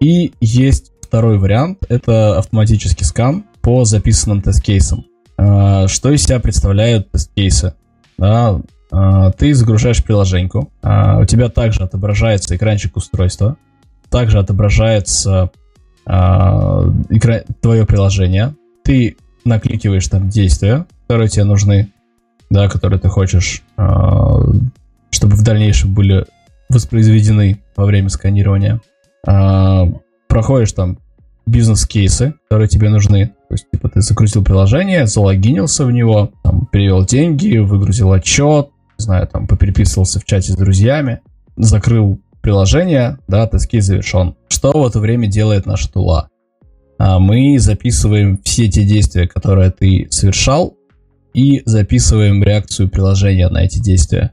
[0.00, 5.04] И есть второй вариант, это автоматический скан, по записанным тест-кейсам.
[5.38, 7.74] А, что из себя представляют тест-кейсы?
[8.18, 8.60] Да,
[9.38, 13.56] ты загружаешь приложеньку, а, у тебя также отображается экранчик устройства,
[14.10, 15.50] также отображается
[16.04, 21.92] твое приложение, ты накликиваешь там действия, которые тебе нужны,
[22.50, 26.26] да, которые ты хочешь, чтобы в дальнейшем были
[26.68, 28.80] воспроизведены во время сканирования.
[30.28, 30.98] Проходишь там
[31.46, 33.26] бизнес-кейсы, которые тебе нужны.
[33.48, 38.70] То есть, типа, ты загрузил приложение, залогинился в него, там, перевел деньги, выгрузил отчет,
[39.02, 41.20] знаю, там, попереписывался в чате с друзьями,
[41.56, 44.34] закрыл приложение, да, тест-кейс завершен.
[44.48, 46.28] Что в это время делает наша тула?
[46.98, 50.76] А мы записываем все те действия, которые ты совершал,
[51.34, 54.32] и записываем реакцию приложения на эти действия.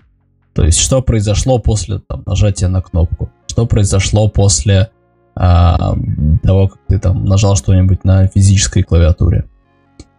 [0.53, 4.89] То есть, что произошло после там, нажатия на кнопку, что произошло после
[5.36, 5.95] а,
[6.43, 9.45] того, как ты там нажал что-нибудь на физической клавиатуре.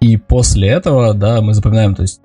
[0.01, 2.23] И после этого, да, мы запоминаем, то есть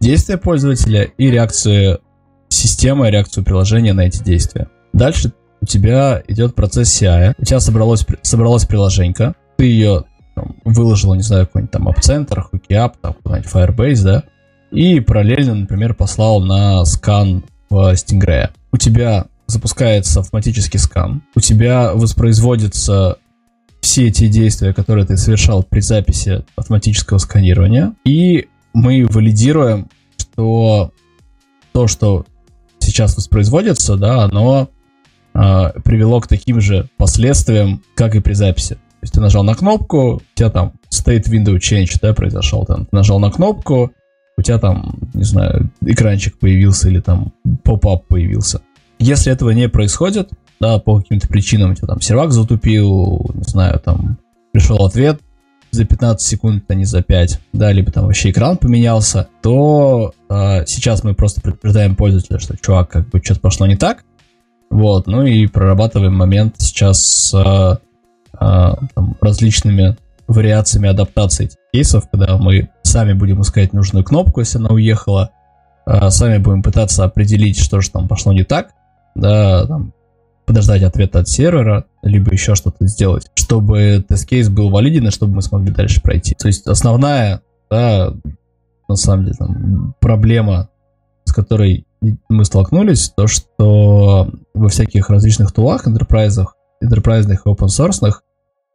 [0.00, 2.00] действия пользователя и реакцию
[2.48, 4.68] системы, реакцию приложения на эти действия.
[4.92, 7.34] Дальше у тебя идет процесс CI.
[7.38, 10.04] У тебя собралось, собралась приложенька, ты ее
[10.34, 14.24] там, выложила, не знаю, какой-нибудь там AppCenter, HookieUp, там какой-нибудь Firebase, да,
[14.70, 18.50] и параллельно, например, послал на скан в Stingray.
[18.72, 23.18] У тебя запускается автоматический скан, у тебя воспроизводятся
[23.80, 30.92] все те действия, которые ты совершал при записи автоматического сканирования, и мы валидируем, что
[31.72, 32.26] то, что
[32.80, 34.68] сейчас воспроизводится, да, оно
[35.32, 38.74] э, привело к таким же последствиям, как и при записи.
[38.74, 42.86] То есть ты нажал на кнопку, у тебя там state window change, да, произошел, там,
[42.86, 43.92] ты нажал на кнопку,
[44.36, 48.60] у тебя там, не знаю, экранчик появился или там поп-ап появился.
[48.98, 53.80] Если этого не происходит, да, по каким-то причинам у тебя там сервак затупил, не знаю,
[53.80, 54.18] там
[54.52, 55.20] пришел ответ
[55.74, 60.66] за 15 секунд, а не за 5, да, либо там вообще экран поменялся, то э,
[60.66, 64.04] сейчас мы просто предупреждаем пользователя, что, чувак, как бы что-то пошло не так,
[64.70, 67.76] вот, ну и прорабатываем момент сейчас с э,
[68.40, 68.74] э,
[69.20, 69.96] различными
[70.26, 75.30] вариациями адаптации кейсов, когда мы сами будем искать нужную кнопку, если она уехала,
[75.86, 78.70] э, сами будем пытаться определить, что же там пошло не так,
[79.14, 79.92] да, там,
[80.46, 85.42] подождать ответа от сервера, либо еще что-то сделать, чтобы тест-кейс был валиден, и чтобы мы
[85.42, 86.34] смогли дальше пройти.
[86.34, 88.12] То есть основная, да,
[88.88, 90.68] на самом деле, там, проблема,
[91.24, 91.86] с которой
[92.28, 98.12] мы столкнулись, то, что во всяких различных тулах, интерпрайзах, интерпрайзных и open source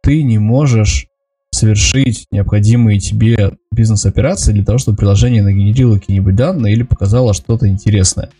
[0.02, 1.06] ты не можешь
[1.52, 8.30] совершить необходимые тебе бизнес-операции для того, чтобы приложение нагенерило какие-нибудь данные или показало что-то интересное.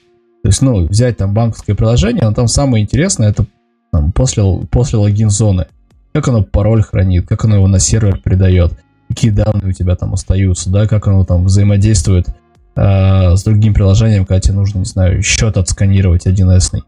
[0.51, 3.47] Есть, ну, взять там банковское приложение, но там самое интересное это
[3.93, 5.69] там, после, после логин-зоны.
[6.13, 8.73] Как оно пароль хранит, как оно его на сервер передает,
[9.09, 12.27] какие данные у тебя там остаются, да, как оно там взаимодействует
[12.75, 16.83] э, с другим приложением, когда тебе нужно, не знаю, счет отсканировать 1С,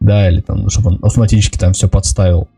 [0.00, 2.48] да, или там, чтобы он автоматически там все подставил,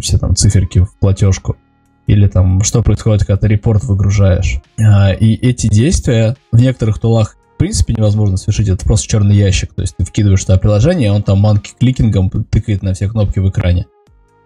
[0.00, 1.58] все там циферки в платежку
[2.06, 4.60] или там что происходит, когда ты репорт выгружаешь.
[4.80, 9.72] А, и эти действия в некоторых тулах принципе невозможно совершить, это просто черный ящик.
[9.72, 13.86] То есть ты вкидываешь туда приложение, он там манки-кликингом тыкает на все кнопки в экране,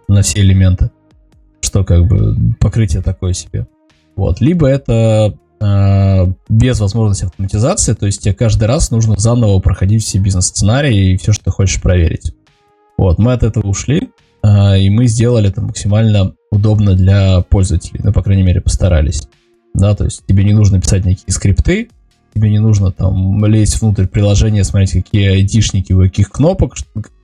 [0.06, 0.90] на все элементы.
[1.62, 3.66] Что как бы покрытие такое себе.
[4.16, 4.42] Вот.
[4.42, 10.18] Либо это э, без возможности автоматизации, то есть тебе каждый раз нужно заново проходить все
[10.18, 12.34] бизнес-сценарии и все, что ты хочешь проверить.
[12.98, 14.10] Вот, мы от этого ушли,
[14.42, 19.26] э, и мы сделали это максимально удобно для пользователей, ну, по крайней мере, постарались.
[19.72, 21.88] Да, то есть тебе не нужно писать никакие скрипты,
[22.36, 26.74] тебе не нужно там лезть внутрь приложения, смотреть, какие айдишники у каких кнопок,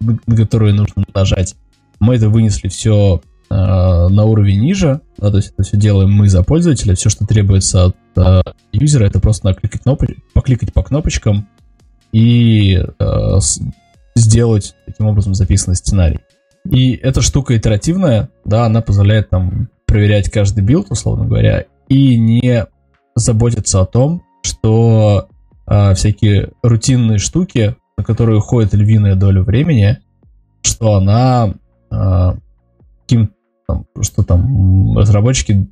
[0.00, 1.54] на которые нужно нажать.
[2.00, 6.28] Мы это вынесли все э, на уровень ниже, да, то есть это все делаем мы
[6.28, 8.40] за пользователя, все, что требуется от э,
[8.72, 11.46] юзера, это просто накликать кнопки, покликать по кнопочкам
[12.12, 13.38] и э,
[14.14, 16.20] сделать таким образом записанный сценарий.
[16.70, 22.66] И эта штука итеративная, да, она позволяет нам проверять каждый build, условно говоря, и не
[23.14, 25.28] заботиться о том, что
[25.66, 29.98] а, всякие рутинные штуки, на которые уходит львиная доля времени,
[30.62, 31.54] что она
[31.90, 32.36] а,
[33.02, 33.32] каким
[33.66, 35.68] там, что там разработчики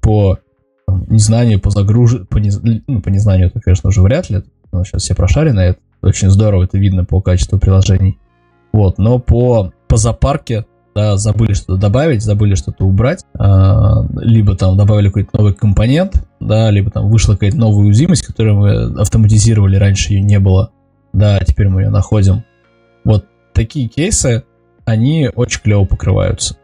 [0.00, 0.38] по
[0.86, 2.26] там, незнанию, по загруж...
[2.28, 2.50] по, не...
[2.86, 4.42] ну, по незнанию, это, конечно, уже вряд ли,
[4.72, 8.18] но сейчас все прошарены, это очень здорово, это видно по качеству приложений.
[8.72, 14.76] Вот, но по, по запарке да, забыли что-то добавить, забыли что-то убрать, а, либо там
[14.76, 20.12] добавили какой-то новый компонент, да, либо там вышла какая-то новая уязвимость, которую мы автоматизировали, раньше
[20.12, 20.70] ее не было,
[21.12, 22.44] да, теперь мы ее находим.
[23.04, 24.44] Вот такие кейсы,
[24.84, 26.56] они очень клево покрываются.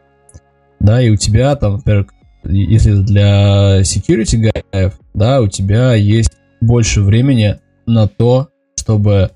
[0.80, 2.06] Да, и у тебя там, например,
[2.44, 7.56] если для security guys, да, у тебя есть больше времени
[7.86, 9.30] на то, чтобы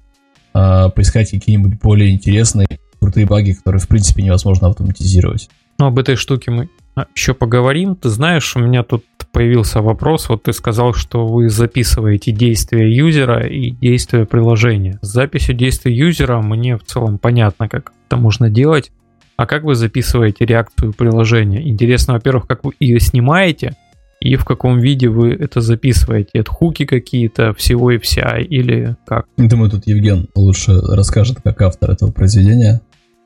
[0.55, 2.68] э, поискать какие-нибудь более интересные,
[3.03, 5.51] крутые баги, которые, в принципе, невозможно автоматизировать.
[5.79, 6.69] Ну, об этой штуке мы
[7.17, 7.97] еще поговорим.
[7.97, 10.29] Ты знаешь, у меня тут появился вопрос.
[10.29, 14.99] Вот ты сказал, что вы записываете действия юзера и действия приложения.
[15.03, 18.93] С записью действий юзера мне в целом понятно, как это можно делать.
[19.37, 21.67] А как вы записываете реакцию приложения?
[21.69, 23.75] Интересно, во-первых, как вы ее снимаете,
[24.21, 26.31] и в каком виде вы это записываете?
[26.35, 29.27] Это хуки какие-то, всего и вся, или как?
[29.37, 32.81] Думаю, тут Евген лучше расскажет, как автор этого произведения.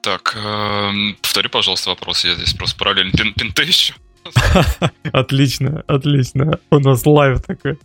[0.07, 2.25] Так, э, повтори, пожалуйста, вопрос.
[2.25, 3.95] Я здесь просто параллельно пин пинты ищу.
[5.13, 6.61] Отлично, отлично.
[6.71, 7.77] У нас live такой.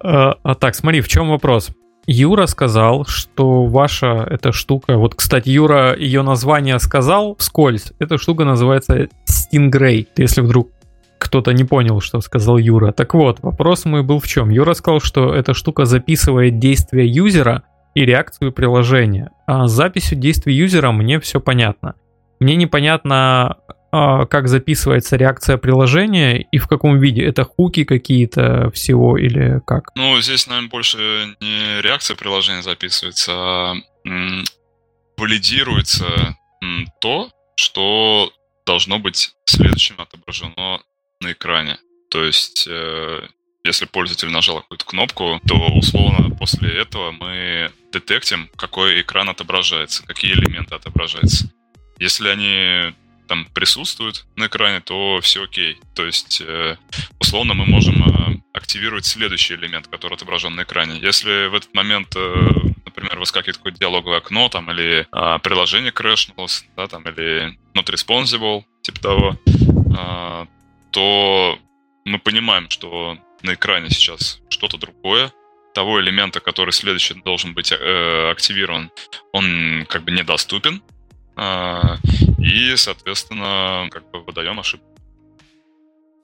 [0.00, 1.70] А, а так, смотри, в чем вопрос?
[2.06, 4.96] Юра сказал, что ваша эта штука...
[4.96, 7.92] Вот, кстати, Юра ее название сказал вскользь.
[7.98, 10.06] Эта штука называется Stingray.
[10.16, 10.70] Если вдруг
[11.18, 12.92] кто-то не понял, что сказал Юра.
[12.92, 14.50] Так вот, вопрос мой был в чем?
[14.50, 17.64] Юра сказал, что эта штука записывает действия юзера
[18.00, 19.30] и реакцию приложения.
[19.46, 21.94] А с записью действий юзера мне все понятно.
[22.40, 23.58] Мне непонятно,
[23.92, 27.22] а, как записывается реакция приложения и в каком виде?
[27.22, 29.90] Это хуки какие-то всего или как?
[29.94, 33.74] Ну, здесь, наверное, больше не реакция приложения записывается, а
[35.16, 36.36] валидируется
[37.00, 38.32] то, что
[38.64, 40.80] должно быть следующим отображено
[41.20, 41.78] на экране.
[42.10, 43.20] То есть, э,
[43.64, 50.32] если пользователь нажал какую-то кнопку, то условно после этого мы детектим, какой экран отображается, какие
[50.32, 51.52] элементы отображаются.
[51.98, 52.94] Если они
[53.28, 55.78] там присутствуют на экране, то все окей.
[55.94, 56.76] То есть, э,
[57.20, 60.98] условно, мы можем э, активировать следующий элемент, который отображен на экране.
[60.98, 62.50] Если в этот момент, э,
[62.86, 68.64] например, выскакивает какое-то диалоговое окно, там, или а, приложение крашнулось, да, там, или not responsible,
[68.82, 69.38] типа того,
[69.96, 70.46] а,
[70.90, 71.58] то
[72.04, 75.32] мы понимаем, что на экране сейчас что-то другое,
[75.74, 78.90] того элемента, который следующий должен быть э, активирован,
[79.32, 80.82] он как бы недоступен,
[81.36, 81.96] а,
[82.38, 84.86] и, соответственно, как бы выдаем ошибку.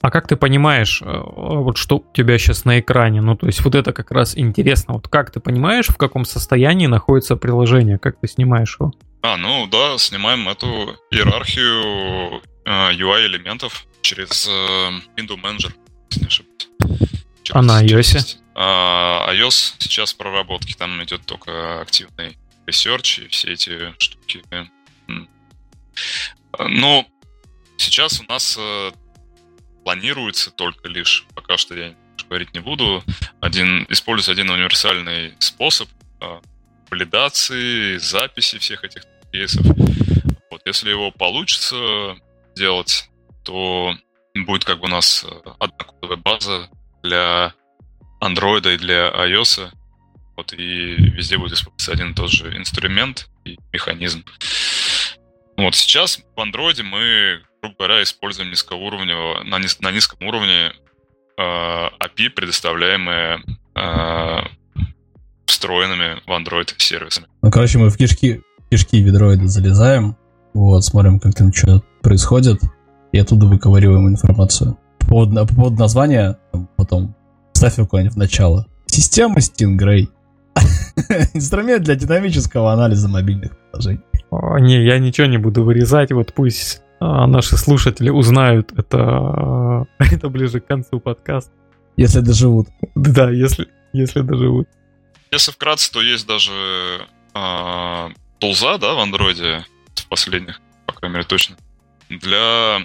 [0.02, 3.22] А как ты понимаешь, э, вот что у тебя сейчас на экране?
[3.22, 4.94] Ну, то есть вот это как раз интересно.
[4.94, 7.98] Вот как ты понимаешь, в каком состоянии находится приложение?
[7.98, 8.92] Как ты снимаешь его?
[9.22, 14.50] А, ну да, снимаем эту иерархию э, UI-элементов через э,
[15.16, 15.72] Window Manager,
[16.16, 16.68] не ошибаюсь.
[17.50, 18.38] А на iOS?
[18.54, 22.36] А, iOS сейчас в проработке, там идет только активный
[22.66, 24.42] research и все эти штуки
[26.58, 27.06] но
[27.76, 28.92] сейчас у нас э,
[29.84, 31.94] планируется только лишь, пока что я
[32.28, 33.04] говорить не буду,
[33.40, 35.88] один, использовать один универсальный способ
[36.20, 36.40] э,
[36.90, 39.02] валидации, записи всех этих
[39.32, 39.64] кейсов.
[40.50, 42.16] Вот, если его получится
[42.56, 43.08] делать,
[43.44, 43.94] то
[44.44, 46.68] будет как бы у нас э, одна кодовая база
[47.02, 47.54] для
[48.22, 49.70] Android и для iOS.
[50.36, 54.24] Вот, и везде будет использоваться один и тот же инструмент и механизм.
[55.56, 60.72] Вот сейчас в Android мы, грубо говоря, используем низкоуровневого, на, низ, на низком уровне
[61.38, 63.42] э, API, предоставляемые
[63.74, 64.40] э,
[65.46, 67.28] встроенными в Android сервисами.
[67.42, 70.16] Ну, короче, мы в кишки, кишки ведроида залезаем,
[70.52, 72.60] вот, смотрим, как там что происходит,
[73.16, 74.76] и оттуда выковыриваем информацию.
[74.98, 76.38] По поводу, по поводу названия,
[76.76, 77.14] потом
[77.52, 78.66] ставь его куда-нибудь в начало.
[78.86, 80.08] Система Stingray.
[81.34, 84.02] Инструмент для динамического анализа мобильных приложений.
[84.60, 90.60] Не, я ничего не буду вырезать, вот пусть а, наши слушатели узнают это, это ближе
[90.60, 91.52] к концу подкаста.
[91.96, 92.68] Если доживут.
[92.94, 94.68] Да, если, если доживут.
[95.30, 96.52] Если вкратце, то есть даже
[97.34, 98.08] э,
[98.38, 99.64] тулза, да, в андроиде,
[99.94, 101.56] в последних, по крайней мере, точно,
[102.08, 102.84] для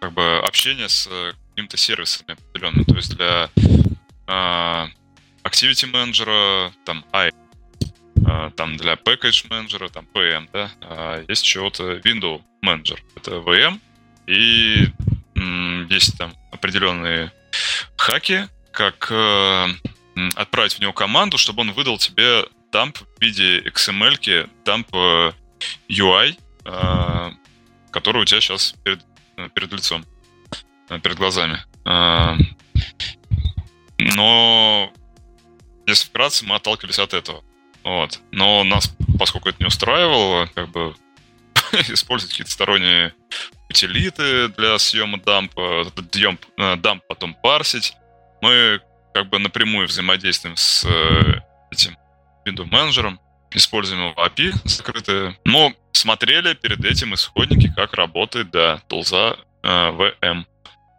[0.00, 1.08] как бы общения с
[1.50, 2.84] какими-то сервисами определенными.
[2.84, 4.86] То есть для э,
[5.44, 7.32] Activity Manager, там, AI,
[8.26, 13.80] а, там для Package Manager, там PM, да, а, есть чего-то Window Manager, это VM,
[14.26, 14.88] и
[15.88, 17.30] есть там определенные
[17.96, 19.66] хаки, как э,
[20.34, 25.32] отправить в него команду, чтобы он выдал тебе дамп в виде XML, дамп э,
[25.88, 27.30] UI, э,
[27.96, 29.00] который у тебя сейчас перед,
[29.54, 30.04] перед лицом,
[31.02, 31.64] перед глазами.
[33.98, 34.92] Но
[35.86, 37.42] если вкратце, мы отталкивались от этого.
[37.84, 38.20] Вот.
[38.32, 40.94] Но нас, поскольку это не устраивало, как бы
[41.88, 43.14] использовать какие-то сторонние
[43.70, 47.94] утилиты для съема дампа, дамп, э, дамп потом парсить,
[48.42, 48.80] мы
[49.14, 51.40] как бы напрямую взаимодействуем с э,
[51.70, 51.96] этим
[52.46, 53.18] window менеджером,
[53.52, 60.44] используем его API закрытое, но смотрели перед этим исходники, как работает, да, тулза э, VM.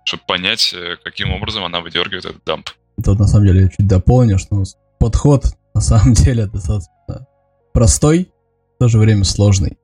[0.06, 2.70] чтобы понять, э, каким образом она выдергивает этот дамп.
[3.04, 4.64] Тут на самом деле я чуть дополню, что
[5.00, 7.28] подход на самом деле достаточно
[7.74, 8.32] простой,
[8.76, 9.78] в то же время сложный.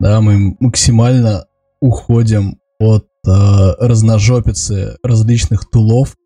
[0.00, 1.46] Да, мы максимально
[1.80, 3.30] уходим от э,
[3.80, 6.16] разножопицы различных тулов,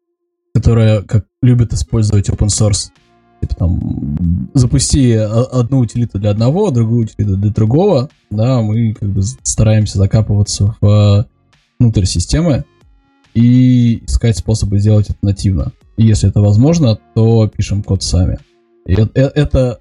[0.54, 2.90] которые как любят использовать open source.
[3.42, 8.08] Типа там запусти одну утилиту для одного, другую утилиту для другого.
[8.30, 11.26] Да, мы как бы стараемся закапываться в
[11.80, 12.64] внутрь системы
[13.34, 15.72] и искать способы сделать это нативно.
[15.96, 18.38] И если это возможно, то пишем код сами.
[18.86, 19.80] И это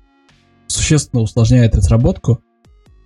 [0.66, 2.39] существенно усложняет разработку,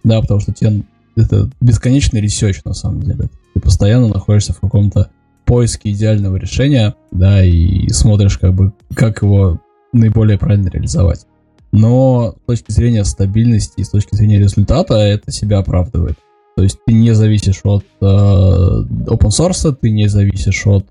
[0.06, 0.84] да, потому что тебе
[1.18, 3.30] это бесконечный research на самом деле.
[3.53, 5.10] Ты постоянно находишься в каком-то
[5.43, 9.60] поиске идеального решения, да, и смотришь, как бы, как его
[9.96, 11.26] наиболее правильно реализовать.
[11.72, 16.18] Но с точки зрения стабильности и с точки зрения результата это себя оправдывает.
[16.56, 20.86] То есть ты не зависишь от э, open source, ты не зависишь от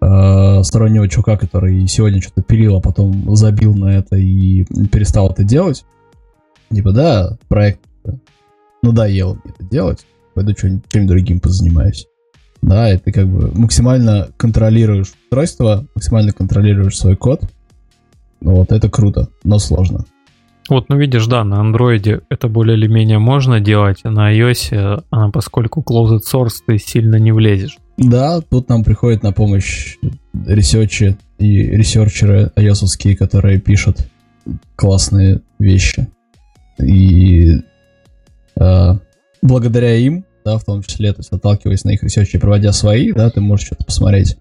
[0.00, 5.42] э, стороннего чувака, который сегодня что-то пилил, а потом забил на это и перестал это
[5.42, 5.84] делать.
[6.72, 7.80] Типа, да, проект
[8.82, 12.06] надоело мне это делать, пойду чем-нибудь другим позанимаюсь.
[12.62, 17.42] Да, и ты как бы максимально контролируешь устройство, максимально контролируешь свой код.
[18.42, 20.04] Вот это круто, но сложно.
[20.68, 25.04] Вот, ну видишь, да, на андроиде это более или менее можно делать, а на iOS,
[25.10, 27.78] она, поскольку closed source, ты сильно не влезешь.
[27.98, 29.96] Да, тут нам приходит на помощь
[30.46, 33.98] ресерчи и ресерчеры iOS которые пишут
[34.76, 36.08] классные вещи.
[36.80, 37.58] И
[38.58, 38.98] э,
[39.42, 43.12] благодаря им, да, в том числе, то есть отталкиваясь на их ресерчи и проводя свои,
[43.12, 44.36] да, ты можешь что-то посмотреть.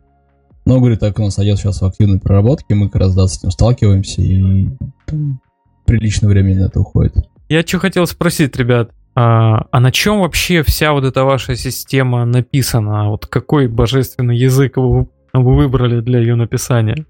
[0.72, 3.38] Но, говорю, так у нас iOS сейчас в активной проработке, мы как раз, да, с
[3.38, 4.70] этим сталкиваемся, и
[5.06, 5.42] там,
[5.86, 7.28] приличное время на это уходит.
[7.50, 12.24] Я что хотел спросить, ребят, а, а на чем вообще вся вот эта ваша система
[12.24, 13.10] написана?
[13.10, 17.06] Вот какой божественный язык вы, вы выбрали для ее написания?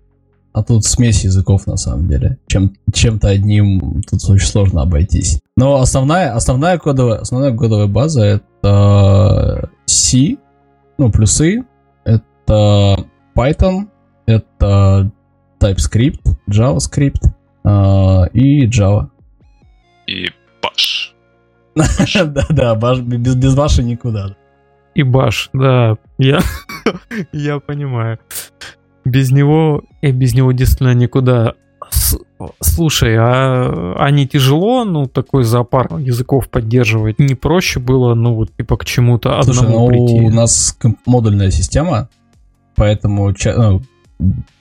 [0.53, 2.39] А тут смесь языков на самом деле.
[2.47, 5.39] Чем, чем-то одним тут очень сложно обойтись.
[5.55, 10.38] Но основная, основная, кодовая, основная кодовая база это C,
[10.97, 11.64] ну, плюсы,
[12.03, 13.05] это
[13.36, 13.88] Python,
[14.26, 15.12] это
[15.60, 17.22] TypeScript, JavaScript
[17.64, 19.10] э, и Java.
[20.08, 20.28] И
[20.62, 21.14] Bash.
[22.26, 24.36] Да-да, без, без Баша никуда.
[24.94, 26.40] И Баш, да, я,
[27.32, 28.20] я понимаю.
[29.06, 31.54] Без него, и без него действительно никуда.
[31.90, 32.18] С,
[32.62, 37.20] слушай, а, а не тяжело, ну, такой зоопарк языков поддерживать?
[37.20, 40.26] Не проще было, ну, вот, типа, к чему-то одному ну, прийти?
[40.26, 42.10] у нас модульная система,
[42.82, 43.82] поэтому ну,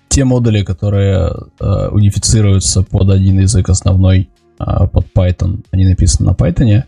[0.09, 6.35] те модули, которые э, унифицируются под один язык основной, э, под Python, они написаны на
[6.35, 6.83] Python,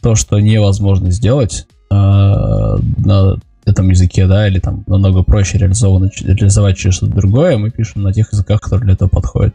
[0.00, 6.78] то, что невозможно сделать э, на этом языке, да, или там намного проще реализовано, реализовать
[6.78, 9.54] через что-то другое, мы пишем на тех языках, которые для этого подходят.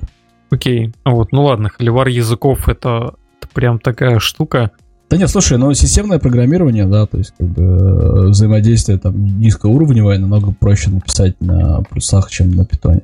[0.49, 4.71] Окей, а вот, ну ладно, холивар языков это, это прям такая штука.
[5.09, 10.19] Да нет, слушай, ну системное программирование, да, то есть как бы э, взаимодействие там низкоуровневое
[10.19, 13.01] намного проще написать на плюсах, чем на питоне.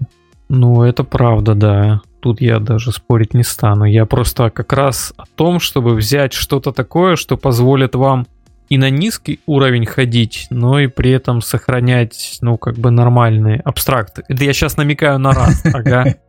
[0.50, 2.02] Ну, это правда, да.
[2.20, 3.86] Тут я даже спорить не стану.
[3.86, 8.28] Я просто как раз о том, чтобы взять что-то такое, что позволит вам
[8.70, 14.24] и на низкий уровень ходить, но и при этом сохранять, ну, как бы нормальные абстракты.
[14.28, 16.16] Это я сейчас намекаю на раз, ага.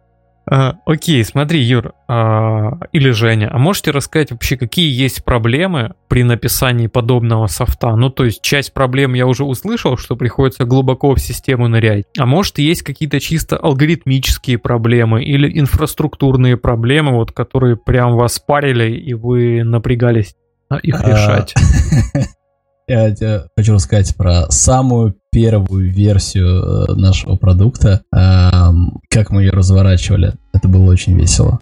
[0.47, 6.23] А, окей, смотри, Юр, а, или Женя, а можете рассказать вообще, какие есть проблемы при
[6.23, 7.97] написании подобного софта?
[7.97, 12.05] Ну, то есть часть проблем я уже услышал, что приходится глубоко в систему нырять.
[12.19, 18.95] А может, есть какие-то чисто алгоритмические проблемы или инфраструктурные проблемы, вот, которые прям вас парили,
[18.95, 20.37] и вы напрягались
[20.83, 21.55] их а, решать?
[22.87, 30.35] Я хочу рассказать про самую первую версию э, нашего продукта, как мы ее разворачивали.
[30.53, 31.59] Это было очень весело.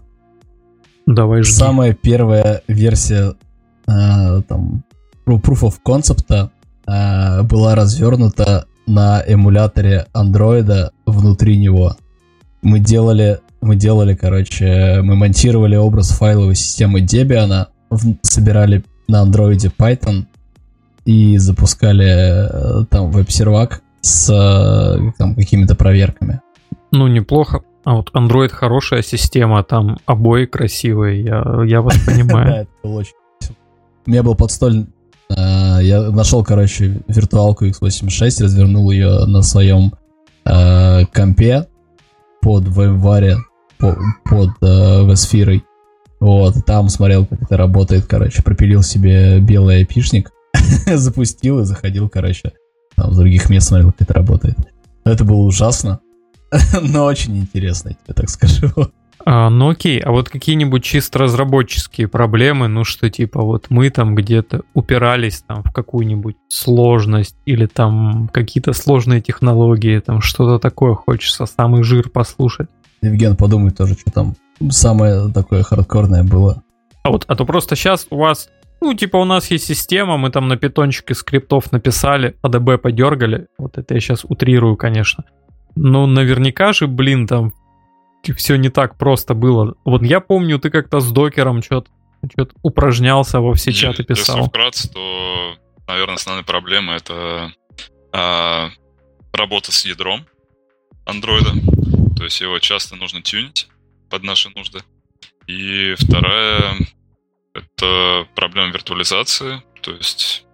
[1.06, 1.52] Давай жги.
[1.52, 3.34] Самая первая версия
[3.88, 4.84] э, там,
[5.24, 6.50] Proof of Concept
[6.86, 11.96] э, была развернута на эмуляторе андроида внутри него.
[12.60, 17.68] Мы делали, мы делали, короче, мы монтировали образ файловой системы Debian,
[18.20, 20.26] собирали на андроиде Python,
[21.04, 26.40] и запускали э, там веб-сервак с э, там, какими-то проверками.
[26.90, 27.62] Ну, неплохо.
[27.84, 32.46] А вот Android хорошая система, там обои красивые, я, я вас понимаю.
[32.46, 33.14] Да, это было очень
[34.06, 34.86] У меня был подстольный...
[35.30, 39.92] Э, я нашел, короче, виртуалку x86, развернул ее на своем
[40.44, 41.68] компе
[42.40, 43.36] под VMware,
[43.78, 45.62] под, vSphere.
[46.18, 50.32] Вот, там смотрел, как это работает, короче, пропилил себе белый айпишник,
[50.86, 52.52] запустил и заходил, короче,
[52.96, 54.56] там, с других мест смотрел, как это работает.
[55.04, 56.00] Это было ужасно,
[56.82, 58.68] но очень интересно, я тебе так скажу.
[59.24, 64.14] А, ну окей, а вот какие-нибудь чисто разработческие проблемы, ну что типа вот мы там
[64.14, 71.46] где-то упирались там в какую-нибудь сложность или там какие-то сложные технологии, там что-то такое хочется,
[71.46, 72.68] самый жир послушать.
[73.00, 74.34] Евген, подумай тоже, что там
[74.70, 76.62] самое такое хардкорное было.
[77.02, 78.48] А вот, а то просто сейчас у вас,
[78.82, 83.78] ну, типа у нас есть система, мы там на питончике скриптов написали, ADB подергали, вот
[83.78, 85.24] это я сейчас утрирую, конечно.
[85.76, 87.52] Но наверняка же, блин, там
[88.36, 89.76] все не так просто было.
[89.84, 91.90] Вот я помню, ты как-то с докером что-то
[92.32, 94.36] что упражнялся во все чаты писал.
[94.36, 95.54] Если вкратце, то,
[95.86, 97.52] наверное, основная проблема это
[98.12, 98.70] а,
[99.32, 100.26] работа с ядром
[101.04, 101.52] андроида.
[102.16, 103.68] То есть его часто нужно тюнить
[104.10, 104.80] под наши нужды.
[105.46, 106.76] И вторая—
[107.54, 109.62] это проблема виртуализации.
[109.80, 110.44] То есть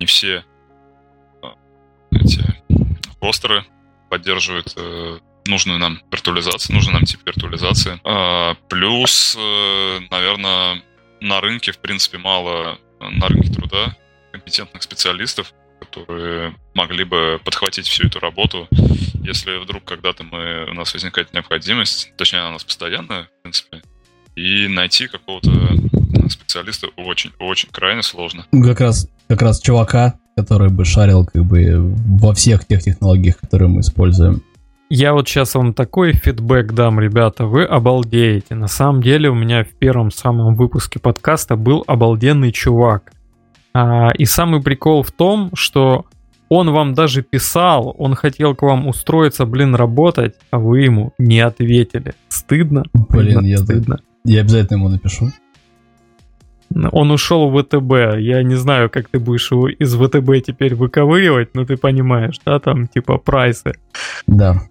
[0.00, 0.44] не все
[1.42, 1.54] а,
[2.10, 2.42] эти
[3.20, 3.64] постеры
[4.10, 8.00] поддерживают э, нужную нам виртуализацию, нужный нам тип виртуализации.
[8.04, 10.82] А, плюс, э, наверное,
[11.20, 13.96] на рынке, в принципе, мало на рынке труда
[14.32, 18.68] компетентных специалистов, которые могли бы подхватить всю эту работу,
[19.22, 23.82] если вдруг когда-то мы, у нас возникает необходимость, точнее, она у нас постоянная, в принципе,
[24.36, 25.50] и найти какого-то
[26.28, 28.46] специалиста очень-очень крайне сложно.
[28.50, 33.68] Как раз, как раз чувака, который бы шарил как бы во всех тех технологиях, которые
[33.68, 34.42] мы используем.
[34.90, 38.54] Я вот сейчас вам такой фидбэк дам, ребята, вы обалдеете.
[38.54, 43.12] На самом деле у меня в первом самом выпуске подкаста был обалденный чувак.
[43.72, 46.04] А, и самый прикол в том, что
[46.48, 51.40] он вам даже писал, он хотел к вам устроиться, блин, работать, а вы ему не
[51.40, 52.14] ответили.
[52.28, 52.84] Стыдно?
[52.92, 54.00] Блин, я, стыдно.
[54.24, 55.32] Я обязательно ему напишу.
[56.92, 58.18] Он ушел в ВТБ.
[58.18, 62.58] Я не знаю, как ты будешь его из ВТБ теперь выковыривать, но ты понимаешь, да,
[62.58, 63.74] там типа прайсы.
[64.26, 64.62] Да.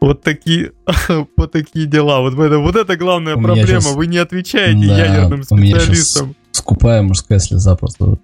[0.00, 0.72] Вот такие,
[1.36, 2.20] вот такие дела.
[2.20, 3.80] Вот это, вот это главная у проблема.
[3.80, 3.94] Сейчас...
[3.94, 6.36] Вы не отвечаете да, ядерным специалистам.
[6.52, 8.18] скупая мужская слеза просто,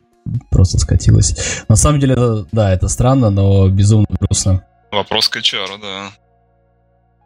[0.51, 1.65] просто скатилась.
[1.69, 2.17] На самом деле,
[2.53, 4.63] да, это странно, но безумно грустно.
[4.93, 6.13] Вопрос к HR, да.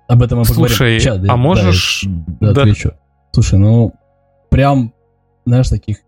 [0.08, 0.76] Об этом мы поговорим.
[0.76, 2.04] Слушай, а можешь...
[2.40, 2.92] Да, да, отвечу.
[3.32, 3.94] Слушай, ну,
[4.50, 4.92] прям,
[5.44, 5.98] знаешь, таких...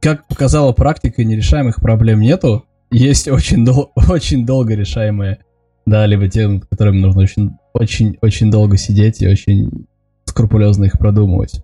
[0.00, 2.64] Как показала практика, нерешаемых проблем нету.
[2.90, 5.38] Есть очень, дол- очень долго решаемые
[5.86, 9.86] да, либо те, над которыми нужно очень, очень, очень долго сидеть и очень
[10.24, 11.62] скрупулезно их продумывать.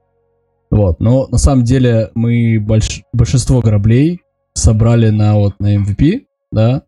[0.71, 3.03] Вот, но на самом деле мы больш...
[3.13, 4.23] большинство граблей
[4.55, 6.85] собрали на вот на MVP, да,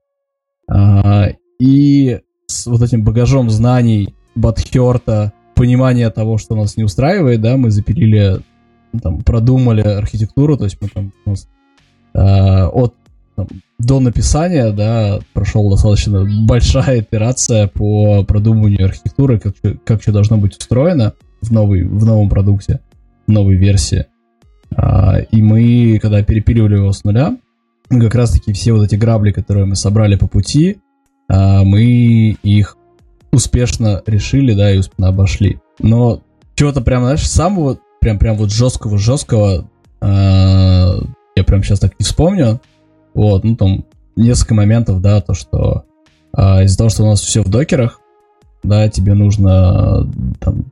[0.70, 1.28] а,
[1.58, 7.70] и с вот этим багажом знаний, Батхерта, понимания того, что нас не устраивает, да, мы
[7.70, 8.40] запилили,
[9.02, 11.48] там, продумали архитектуру, то есть мы там у нас,
[12.14, 12.94] а, от
[13.36, 19.54] там, до написания, да, прошел достаточно большая операция по продумыванию архитектуры, как,
[19.84, 22.80] как все должно быть устроено в, новый, в новом продукте,
[23.26, 24.06] в новой версии.
[24.76, 27.36] А, и мы, когда перепиливали его с нуля,
[27.88, 30.78] как раз-таки все вот эти грабли, которые мы собрали по пути,
[31.28, 32.76] а, мы их
[33.34, 35.58] успешно решили, да, и успешно обошли.
[35.78, 36.22] Но
[36.54, 39.68] чего-то прям, знаешь, самого, прям, прям вот жесткого-жесткого,
[40.00, 40.94] а,
[41.36, 42.60] я прям сейчас так не вспомню,
[43.14, 43.84] вот, ну там
[44.16, 45.84] несколько моментов, да, то, что
[46.32, 48.00] а, из-за того, что у нас все в докерах,
[48.62, 50.10] да, тебе нужно
[50.40, 50.66] там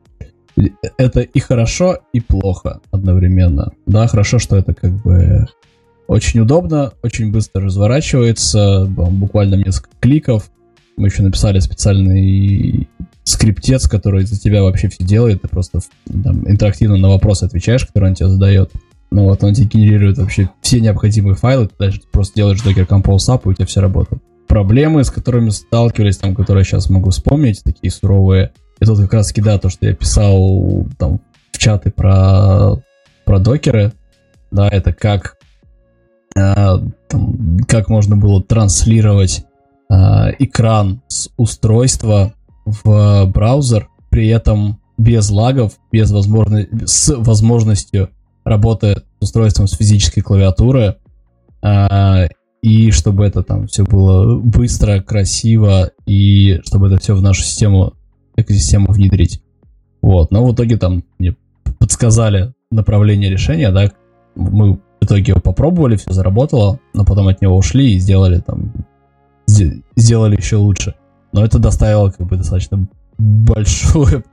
[0.99, 3.73] это и хорошо, и плохо одновременно.
[3.87, 5.47] Да, хорошо, что это как бы
[6.07, 10.51] очень удобно, очень быстро разворачивается, буквально несколько кликов.
[10.97, 12.89] Мы еще написали специальный
[13.25, 15.43] скриптец, который за тебя вообще все делает.
[15.43, 18.71] Ты просто там, интерактивно на вопросы отвечаешь, которые он тебе задает.
[19.11, 23.29] Ну вот, он тебе генерирует вообще все необходимые файлы, ты дальше просто делаешь Docker Compose
[23.29, 24.23] Up, и у тебя все работает.
[24.49, 29.29] Проблемы, с которыми сталкивались, там, которые сейчас могу вспомнить, такие суровые, это вот как раз
[29.29, 31.21] таки, да, то, что я писал там
[31.53, 32.83] в чаты про,
[33.27, 33.93] про докеры,
[34.51, 35.37] да, это как,
[36.35, 36.79] а,
[37.09, 39.45] там, как можно было транслировать
[39.93, 42.33] а, экран с устройства
[42.65, 48.09] в браузер, при этом без лагов, без возможности, с возможностью
[48.43, 50.97] работает с устройством с физической клавиатуры,
[51.61, 52.27] а,
[52.63, 57.93] и чтобы это там все было быстро, красиво, и чтобы это все в нашу систему,
[58.35, 59.43] экосистему внедрить.
[60.01, 61.37] Вот, но в итоге там мне
[61.79, 63.93] подсказали направление решения, да,
[64.37, 68.73] мы в итоге его попробовали, все заработало, но потом от него ушли и сделали там,
[69.47, 70.95] сделали еще лучше.
[71.33, 72.87] Но это доставило как бы достаточно
[73.19, 74.25] большую,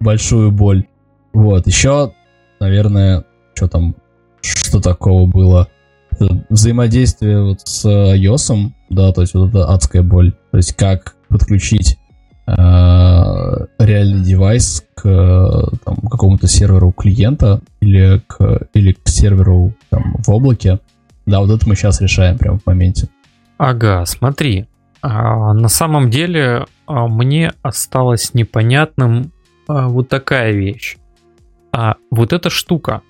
[0.00, 0.84] большую боль.
[1.32, 2.12] Вот, еще,
[2.60, 3.24] наверное,
[3.54, 3.94] что там,
[4.40, 5.68] что такого было.
[6.48, 10.32] Взаимодействие вот с iOS, да, то есть вот это адская боль.
[10.50, 11.98] То есть как подключить
[12.46, 12.52] э,
[13.78, 20.80] реальный девайс к там, какому-то серверу клиента или к, или к серверу там, в облаке.
[21.26, 23.08] Да, вот это мы сейчас решаем прямо в моменте.
[23.58, 24.66] Ага, смотри.
[25.02, 29.32] А, на самом деле а, мне осталось непонятным
[29.68, 30.96] а, вот такая вещь.
[31.72, 33.02] А вот эта штука,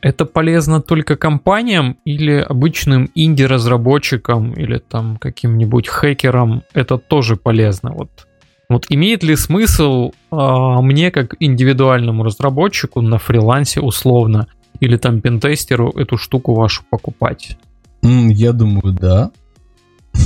[0.00, 7.92] это полезно только компаниям или обычным инди-разработчикам или там каким-нибудь хакерам это тоже полезно?
[7.92, 8.26] Вот,
[8.68, 14.46] вот имеет ли смысл мне как индивидуальному разработчику на фрилансе условно
[14.80, 17.58] или там пентестеру эту штуку вашу покупать?
[18.02, 19.30] Я думаю, да.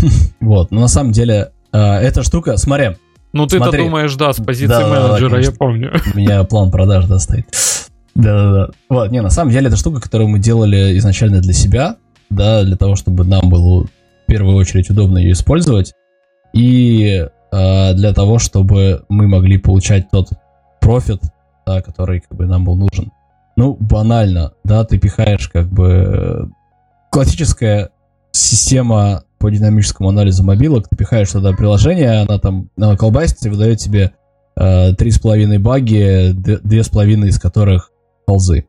[0.41, 2.97] Вот, но на самом деле а, эта штука, смотри.
[3.33, 5.93] Ну ты-то думаешь, да, с позиции менеджера, я помню.
[6.15, 7.47] У меня план продаж, да, стоит.
[8.15, 8.71] Да-да-да.
[8.91, 11.97] Вот, не, на самом деле это штука, которую мы делали изначально для себя,
[12.29, 15.95] да, для того, чтобы нам было в первую очередь удобно ее использовать,
[16.53, 20.29] и э, для того, чтобы мы могли получать тот
[20.81, 21.23] профит,
[21.67, 23.13] да, который как бы нам был нужен.
[23.57, 26.51] Ну, банально, да, ты пихаешь как бы
[27.11, 27.91] классическая
[28.33, 33.79] система по динамическому анализу мобилок, ты пихаешь туда приложение, она там она колбасится и выдает
[33.79, 34.13] тебе
[34.57, 37.91] э, три с половиной баги, две с половиной из которых
[38.25, 38.67] ползы.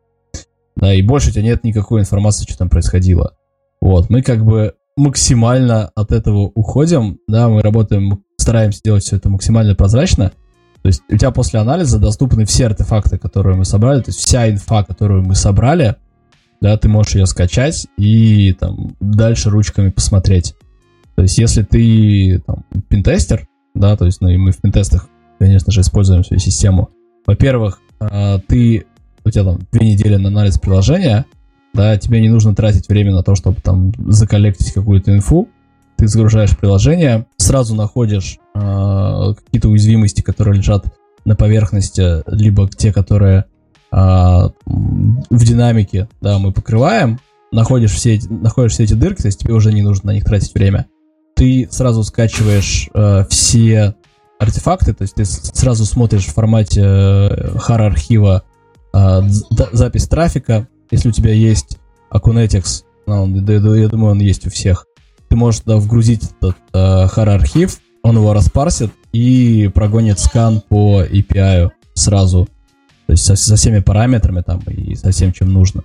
[0.76, 3.36] Да, и больше у тебя нет никакой информации, что там происходило.
[3.82, 9.30] Вот, мы как бы максимально от этого уходим, да, мы работаем, стараемся делать все это
[9.30, 10.32] максимально прозрачно.
[10.82, 14.50] То есть у тебя после анализа доступны все артефакты, которые мы собрали, то есть вся
[14.50, 15.98] инфа, которую мы собрали,
[16.62, 20.56] да, ты можешь ее скачать и там дальше ручками посмотреть.
[21.16, 25.10] То есть если ты там пинтестер, да, то есть ну и мы в пинтестах,
[25.40, 26.90] конечно же, используем свою систему.
[27.26, 28.86] Во-первых, а, ты
[29.26, 31.26] у тебя там две недели на анализ приложения,
[31.74, 35.50] да, тебе не нужно тратить время на то, чтобы там заколлектить какую-то инфу,
[35.98, 40.86] ты загружаешь приложение, сразу находишь э, какие-то уязвимости, которые лежат
[41.26, 43.46] на поверхности, либо те, которые
[43.92, 47.20] э, в динамике, да, мы покрываем,
[47.52, 50.54] находишь все, находишь все эти дырки, то есть тебе уже не нужно на них тратить
[50.54, 50.88] время.
[51.36, 53.96] Ты сразу скачиваешь э, все
[54.40, 58.44] артефакты, то есть ты сразу смотришь в формате э, хар-архива
[58.94, 59.24] а,
[59.72, 61.80] запись трафика, если у тебя есть
[62.12, 63.26] Acunetics, ну,
[63.74, 64.86] я думаю, он есть у всех,
[65.30, 71.72] ты можешь туда вгрузить этот э, хар-архив, он его распарсит и прогонит скан по API
[71.96, 72.48] сразу,
[73.08, 75.84] то есть со, со всеми параметрами там и со всем, чем нужно.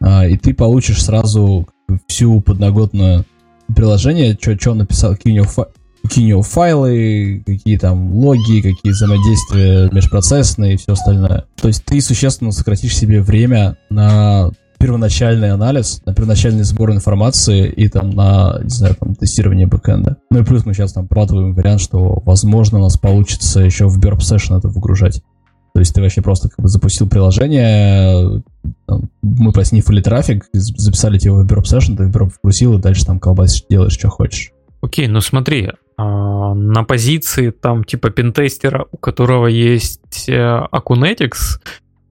[0.00, 1.66] А, и ты получишь сразу
[2.06, 3.24] всю подноготную
[3.74, 5.68] приложение, что он написал, какие у него
[6.02, 11.46] какие у него файлы, какие там логи, какие взаимодействия межпроцессные и все остальное.
[11.60, 17.88] То есть ты существенно сократишь себе время на первоначальный анализ, на первоначальный сбор информации и
[17.88, 20.16] там на, не знаю, там, тестирование бэкэнда.
[20.30, 23.98] Ну и плюс мы сейчас там прорабатываем вариант, что, возможно, у нас получится еще в
[23.98, 25.22] Burp Session это выгружать.
[25.74, 28.42] То есть ты вообще просто как бы запустил приложение,
[29.22, 33.18] мы поснифали трафик, записали его в Burp Session, ты в Burp вгрузил, и дальше там
[33.18, 34.52] колбасишь, делаешь, что хочешь.
[34.80, 41.60] Окей, ну смотри, а, на позиции там типа пентестера, у которого есть э, Acunetics,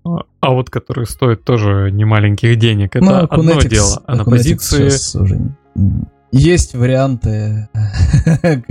[0.04, 4.02] а, а вот который стоит тоже немаленьких денег, это ну, одно дело.
[4.06, 4.88] А на позиции...
[5.20, 5.40] Уже...
[6.32, 7.70] Есть варианты.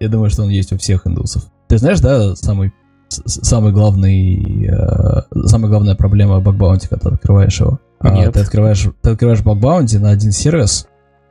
[0.00, 1.44] Я думаю, что он есть у всех индусов.
[1.66, 2.72] Ты знаешь, да, самый
[3.10, 7.80] самый главный, э, самая главная проблема бакбаунти, когда ты открываешь его.
[8.02, 8.32] Нет.
[8.32, 10.86] ты открываешь, ты открываешь бакбаунти на один сервис.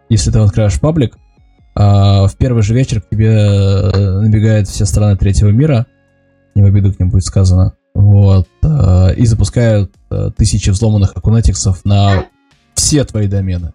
[0.10, 1.18] Если ты открываешь паблик,
[1.76, 5.86] а, в первый же вечер к тебе э, набегают все страны третьего мира,
[6.56, 11.86] не в обиду к ним будет сказано, вот, а, и запускают а, тысячи взломанных акунетиксов
[11.86, 12.26] на
[12.74, 13.74] все твои домены.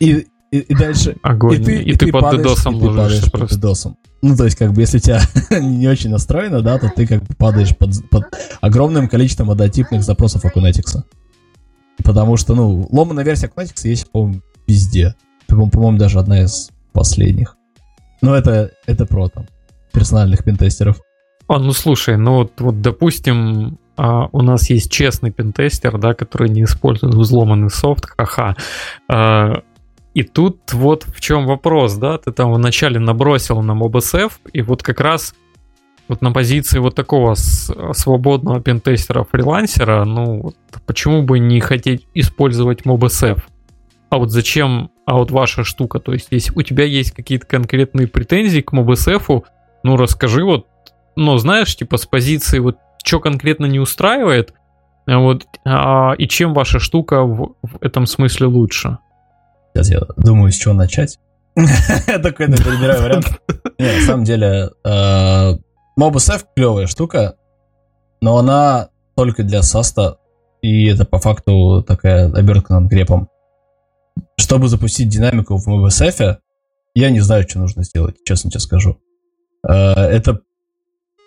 [0.00, 1.16] И, и, и дальше...
[1.22, 1.60] Огонь.
[1.60, 3.96] И ты, и, и ты, ты под падаешь, дедосом и ты падаешь под дедосом.
[4.26, 5.20] Ну, то есть, как бы, если тебя
[5.60, 8.24] не очень настроено, да, то ты как бы падаешь под, под
[8.62, 11.04] огромным количеством однотипных запросов Акунетикса.
[12.02, 15.14] Потому что, ну, ломаная версия Акунетикса есть, по-моему, везде.
[15.46, 17.58] По-моему, даже одна из последних.
[18.22, 19.44] Но это, это про там
[19.92, 21.02] персональных пентестеров.
[21.46, 26.48] А, ну слушай, ну вот, вот допустим, а, у нас есть честный пентестер, да, который
[26.48, 28.56] не использует взломанный софт, ха-ха.
[29.06, 29.60] А,
[30.14, 34.82] и тут вот в чем вопрос, да, ты там вначале набросил нам OBSF, и вот
[34.82, 35.34] как раз
[36.08, 40.56] вот на позиции вот такого свободного пентестера-фрилансера, ну, вот
[40.86, 43.42] почему бы не хотеть использовать MobSF?
[44.14, 48.06] а вот зачем, а вот ваша штука, то есть если у тебя есть какие-то конкретные
[48.06, 49.42] претензии к MobSF,
[49.82, 50.68] ну расскажи вот,
[51.16, 54.54] ну знаешь, типа с позиции вот что конкретно не устраивает,
[55.06, 58.98] а вот, а, и чем ваша штука в, в этом смысле лучше?
[59.74, 61.18] Сейчас я думаю, с чего начать.
[61.54, 63.26] Такой, да, перебираю вариант.
[63.78, 64.70] Не, на самом деле,
[65.98, 67.36] MobiSafe клевая штука,
[68.20, 70.18] но она только для саста,
[70.62, 73.28] и это по факту такая обертка над грепом.
[74.36, 76.38] Чтобы запустить динамику в MobiSafe,
[76.94, 78.98] я не знаю, что нужно сделать, честно тебе скажу.
[79.62, 80.40] Это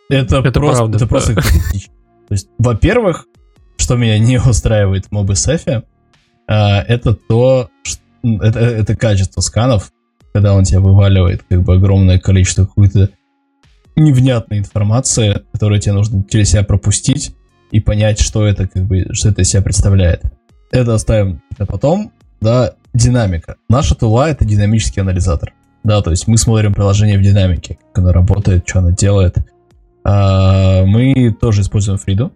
[0.09, 1.93] это, это просто, правда, это просто критично.
[2.27, 3.25] То есть, во-первых,
[3.77, 5.83] что меня не устраивает в MobiSafe,
[6.47, 8.01] это то, что
[8.41, 9.91] это, это качество сканов,
[10.33, 13.09] когда он тебе вываливает как бы огромное количество какой-то
[13.95, 17.35] невнятной информации, которую тебе нужно через себя пропустить
[17.71, 20.23] и понять, что это как бы, что это из себя представляет.
[20.71, 22.11] Это оставим на потом.
[22.39, 23.55] Да, динамика.
[23.69, 25.53] Наша тула это динамический анализатор.
[25.83, 29.37] Да, то есть мы смотрим приложение в динамике, как оно работает, что оно делает.
[30.03, 32.31] А, мы тоже используем Фриду.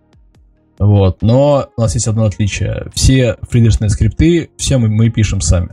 [0.80, 2.88] Вот, но у нас есть одно отличие.
[2.94, 5.70] Все фридерсные скрипты, все мы, мы пишем сами.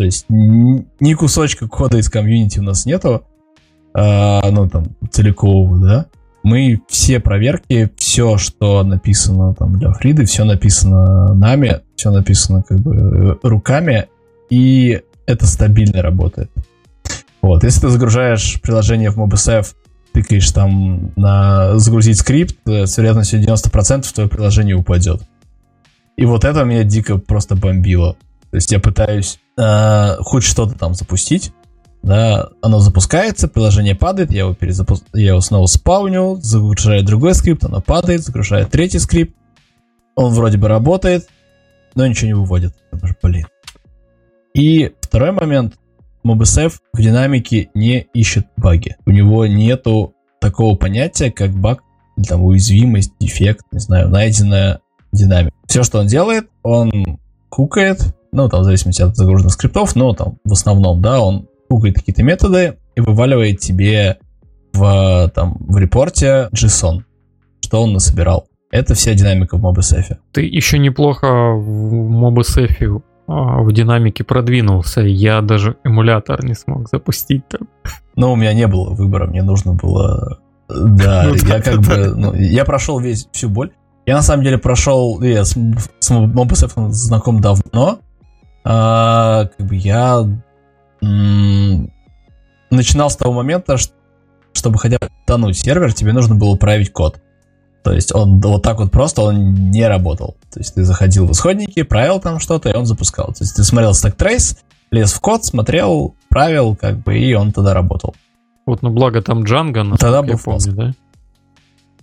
[0.00, 3.22] То есть ни кусочка кода из комьюнити у нас нету,
[3.92, 6.06] а, ну там целикового, да.
[6.42, 12.80] Мы все проверки, все, что написано там для Фриды, все написано нами, все написано как
[12.80, 14.06] бы руками,
[14.48, 16.50] и это стабильно работает.
[17.42, 19.66] Вот, если ты загружаешь приложение в MobiSafe
[20.14, 25.20] тыкаешь там на загрузить скрипт, с вероятностью 90% твое приложение упадет.
[26.16, 28.16] И вот это меня дико просто бомбило.
[28.50, 31.52] То есть я пытаюсь э, хоть что-то там запустить,
[32.02, 34.96] да, оно запускается, приложение падает, я его, перезапу...
[35.12, 39.34] я его снова спауню, загружаю другой скрипт, оно падает, загружаю третий скрипт,
[40.14, 41.28] он вроде бы работает,
[41.94, 42.74] но ничего не выводит.
[43.22, 43.46] Блин.
[44.54, 45.74] И второй момент,
[46.24, 48.96] MobiSafe в динамике не ищет баги.
[49.06, 51.82] У него нету такого понятия, как баг,
[52.26, 54.80] там уязвимость, дефект, не знаю, найденная
[55.12, 55.56] динамика.
[55.66, 60.38] Все, что он делает, он кукает, ну, там, в зависимости от загруженных скриптов, но там
[60.44, 64.18] в основном, да, он кукает какие-то методы и вываливает тебе
[64.72, 67.02] в, там, в репорте JSON,
[67.60, 68.46] что он насобирал.
[68.70, 70.16] Это вся динамика в MobiSafe.
[70.32, 75.00] Ты еще неплохо в MobiSafe а, в динамике продвинулся.
[75.00, 77.68] Я даже эмулятор не смог запустить там.
[78.16, 80.38] Ну, у меня не было выбора, мне нужно было...
[80.68, 82.14] Да, ну, я как бы...
[82.14, 83.72] Ну, я прошел весь всю боль.
[84.06, 85.20] Я на самом деле прошел...
[85.20, 85.56] Я с,
[85.98, 87.98] с MobiSafe знаком давно.
[88.64, 90.26] А, как бы я
[91.02, 91.92] м-
[92.70, 93.94] начинал с того момента, что,
[94.52, 97.20] чтобы хотя бы тонуть сервер, тебе нужно было править код.
[97.82, 100.36] То есть он вот так вот просто он не работал.
[100.52, 103.28] То есть ты заходил в исходники, правил там что-то, и он запускал.
[103.28, 104.58] То есть ты смотрел stack trace,
[104.90, 108.14] лез в код, смотрел, правил, как бы, и он тогда работал.
[108.66, 110.92] Вот, ну благо там Django, тогда был помню, да?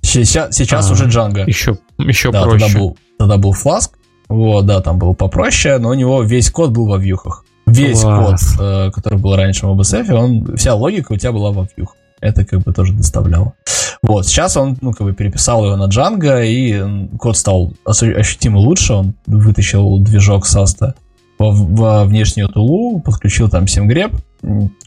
[0.01, 1.43] Сейчас, сейчас а, уже Django.
[1.45, 2.65] Еще, еще да, проще.
[2.65, 3.91] Тогда был, тогда был Flask,
[4.29, 7.45] вот, да, там был попроще, но у него весь код был во вьюхах.
[7.65, 8.55] Весь Класс.
[8.55, 11.95] код, э, который был раньше в OBSF, он, вся логика у тебя была во вьюхах.
[12.19, 13.53] Это как бы тоже доставляло.
[14.01, 18.93] Вот, сейчас он, ну, как бы переписал его на Django, и код стал ощутимо лучше,
[18.93, 20.95] он вытащил движок Саста
[21.37, 24.13] во, во внешнюю тулу, подключил там 7 греб,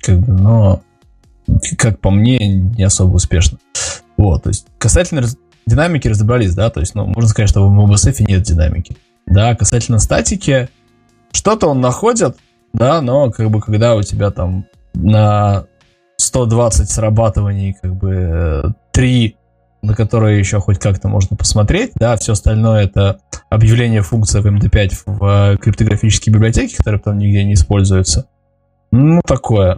[0.02, 0.82] как бы, но,
[1.76, 3.58] как по мне, не особо успешно.
[4.16, 5.22] Вот, то есть, касательно
[5.66, 8.96] динамики разобрались, да, то есть, ну, можно сказать, что в MobiSafe нет динамики.
[9.26, 10.68] Да, касательно статики,
[11.32, 12.36] что-то он находит,
[12.72, 15.66] да, но как бы когда у тебя там на
[16.16, 19.36] 120 срабатываний, как бы 3,
[19.82, 24.90] на которые еще хоть как-то можно посмотреть, да, все остальное это объявление функции в MD5
[25.06, 28.26] в э, криптографические библиотеки, которые там нигде не используются.
[28.92, 29.76] Ну, такое.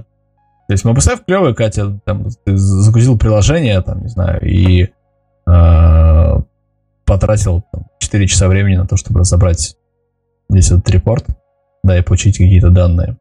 [0.68, 4.88] То есть MobiSafe клевый, Катя, там, ты загрузил приложение, там, не знаю, и
[5.46, 6.40] э,
[7.12, 9.76] потратил там, 4 часа времени на то, чтобы разобрать
[10.48, 11.26] здесь этот репорт,
[11.82, 13.18] да, и получить какие-то данные.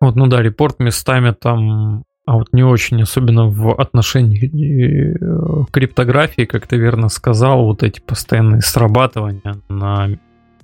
[0.00, 6.46] Вот, ну да, репорт местами там а вот не очень, особенно в отношении э, криптографии,
[6.46, 10.08] как ты верно сказал, вот эти постоянные срабатывания на,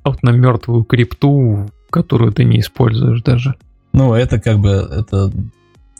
[0.02, 3.56] вот на мертвую крипту, которую ты не используешь даже.
[3.92, 5.30] Ну, это как бы, это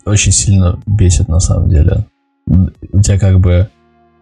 [0.07, 2.07] очень сильно бесит на самом деле.
[2.47, 3.69] У тебя как бы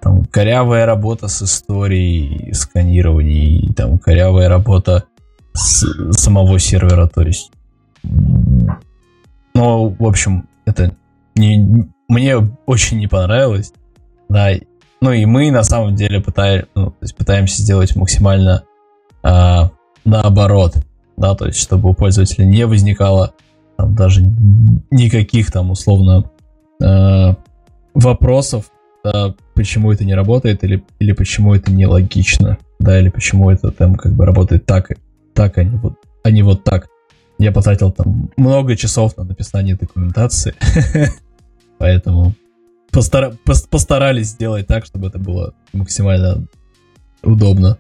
[0.01, 5.05] там корявая работа с историей сканирований, там корявая работа
[5.53, 7.51] с самого сервера, то есть...
[9.55, 10.95] Ну, в общем, это
[11.35, 12.37] не, мне
[12.67, 13.73] очень не понравилось.
[14.29, 14.51] Да,
[15.01, 18.65] ну и мы на самом деле пытаем, ну, то есть пытаемся сделать максимально
[19.23, 19.71] а,
[20.05, 20.77] наоборот,
[21.17, 23.35] да, то есть чтобы у пользователя не возникало
[23.77, 24.23] там, даже
[24.91, 26.31] никаких там условно
[26.83, 27.37] а,
[27.95, 28.67] вопросов,
[29.05, 33.95] да, почему это не работает или, или почему это нелогично, да, или почему это там
[33.95, 34.91] как бы работает так,
[35.35, 36.89] так, а не вот, а не вот так.
[37.39, 40.55] я потратил там много часов на написание документации,
[41.79, 42.35] поэтому
[42.93, 43.37] постара-
[43.71, 46.47] постарались сделать так, чтобы это было максимально
[47.23, 47.79] удобно.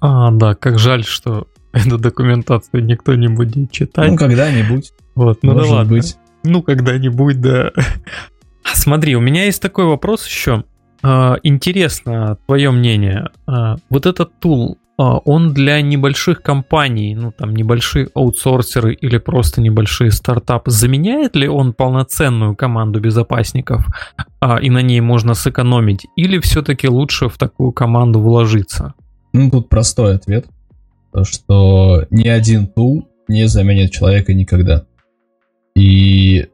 [0.00, 4.10] А, да, как жаль, что эту документацию никто не будет читать.
[4.10, 4.92] Ну, когда-нибудь.
[5.14, 5.92] Вот, ну да ладно.
[5.92, 6.16] Быть.
[6.44, 7.72] Ну, когда-нибудь, да.
[8.74, 10.64] Смотри, у меня есть такой вопрос еще.
[11.02, 13.28] А, интересно твое мнение.
[13.46, 19.60] А, вот этот тул, а, он для небольших компаний, ну там небольшие аутсорсеры или просто
[19.60, 23.86] небольшие стартапы, заменяет ли он полноценную команду безопасников
[24.62, 26.06] и на ней можно сэкономить?
[26.16, 28.94] Или все-таки лучше в такую команду вложиться?
[29.32, 30.46] Ну, тут простой ответ.
[31.12, 34.84] То, что ни один тул не заменит человека никогда.
[35.74, 36.48] И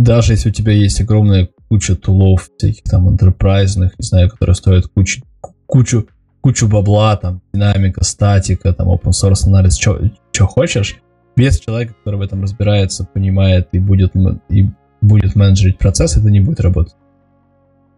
[0.00, 4.86] даже если у тебя есть огромная куча тулов, всяких там enterprise, не знаю, которые стоят
[4.86, 5.22] кучу,
[5.66, 6.08] кучу,
[6.40, 10.96] кучу бабла, там, динамика, статика, там, open source анализ, что хочешь,
[11.36, 14.12] без человека, который в этом разбирается, понимает и будет,
[14.48, 14.70] и
[15.02, 16.94] будет менеджерить процесс, это не будет работать.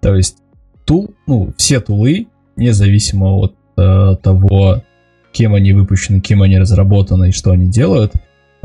[0.00, 0.38] То есть
[0.84, 2.26] тул, ну, все тулы,
[2.56, 4.82] независимо от э, того,
[5.30, 8.12] кем они выпущены, кем они разработаны и что они делают,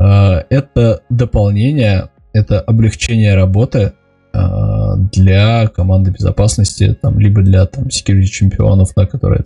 [0.00, 0.04] э,
[0.50, 3.92] это дополнение, это облегчение работы
[4.32, 4.38] э,
[5.12, 9.44] для команды безопасности, там, либо для там, security чемпионов, да, которые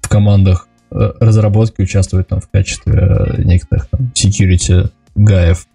[0.00, 5.66] в командах э, разработки участвуют там, в качестве некоторых там, security гаев.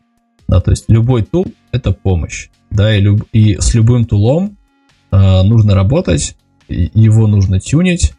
[0.47, 2.49] Да, то есть любой тул— это помощь.
[2.69, 4.57] Да, и, люб, и с любым тулом
[5.11, 6.35] э, нужно работать,
[6.67, 8.13] его нужно тюнить,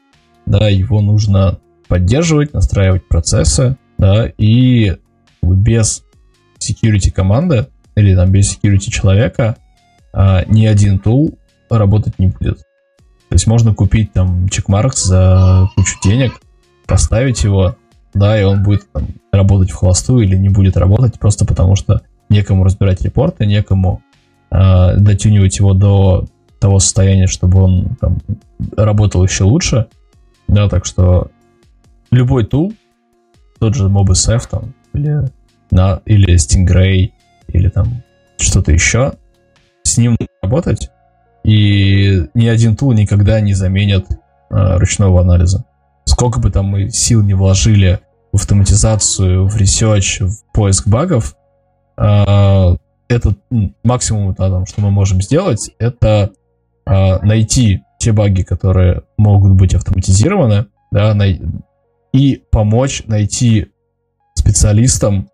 [0.47, 4.97] да, его нужно поддерживать, настраивать процессы, да, и
[5.43, 6.05] без
[6.59, 7.67] security команды
[7.99, 9.57] или там без security человека
[10.13, 11.39] а, ни один тул
[11.71, 12.59] работать не будет.
[13.29, 16.33] То есть можно купить там чекмаркс за кучу денег,
[16.87, 17.77] поставить его,
[18.15, 22.01] да, и он будет там, работать в холостую или не будет работать просто потому, что
[22.31, 24.03] некому разбирать репорты, некому
[24.51, 26.27] э, дотюнивать его до
[26.59, 28.19] того состояния, чтобы он там,
[28.77, 29.87] работал еще лучше.
[30.49, 31.31] Да, так что
[32.11, 32.73] любой тул,
[33.59, 35.31] тот же MobSF там, или,
[35.71, 37.11] на, или Stingray,
[37.49, 38.03] или там
[38.39, 39.15] что-то еще,
[39.83, 40.91] с ним работать,
[41.45, 45.65] и ни один тул никогда не заменит э, ручного анализа.
[46.05, 48.01] Сколько бы там мы сил не вложили
[48.33, 51.37] в автоматизацию, в research, в поиск багов,
[51.97, 52.77] э,
[53.09, 53.35] это
[53.83, 56.33] максимум, да, там, что мы можем сделать, это
[56.87, 61.41] э, найти те баги, которые могут быть автоматизированы, да, най-
[62.13, 63.69] и помочь найти
[64.35, 65.29] специалистам, там,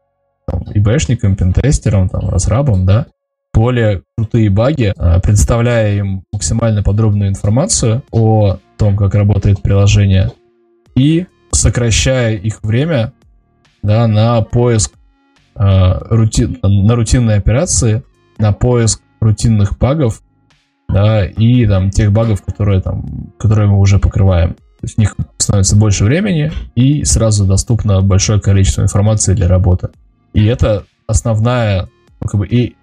[0.75, 3.07] ИБшникам, пентестерам, там, разрабам, да,
[3.53, 10.33] более крутые баги, а, представляя им максимально подробную информацию о том, как работает приложение,
[10.97, 13.13] и сокращая их время
[13.83, 14.93] да, на поиск
[15.55, 18.03] э, рутин, на рутинные операции,
[18.39, 20.23] на поиск рутинных багов,
[20.89, 24.55] да, и там тех багов, которые там, которые мы уже покрываем.
[24.55, 29.91] То есть у них становится больше времени и сразу доступно большое количество информации для работы.
[30.35, 31.89] И это основная,
[32.21, 32.77] ну, как бы, и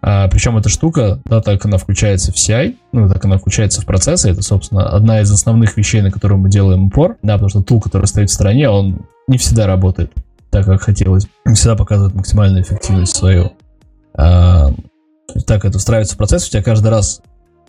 [0.00, 3.86] а, причем эта штука, да, так она включается в CI, ну, так она включается в
[3.86, 7.62] процессы, это, собственно, одна из основных вещей, на которую мы делаем упор, да, потому что
[7.62, 10.12] тул, который стоит в стороне, он не всегда работает
[10.50, 11.26] так, как хотелось.
[11.44, 13.52] Не всегда показывает максимальную эффективность свою.
[14.14, 14.70] А,
[15.46, 17.20] так это встраивается в процесс, у тебя каждый раз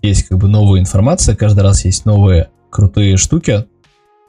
[0.02, 3.66] есть как бы новая информация, каждый раз есть новые крутые штуки,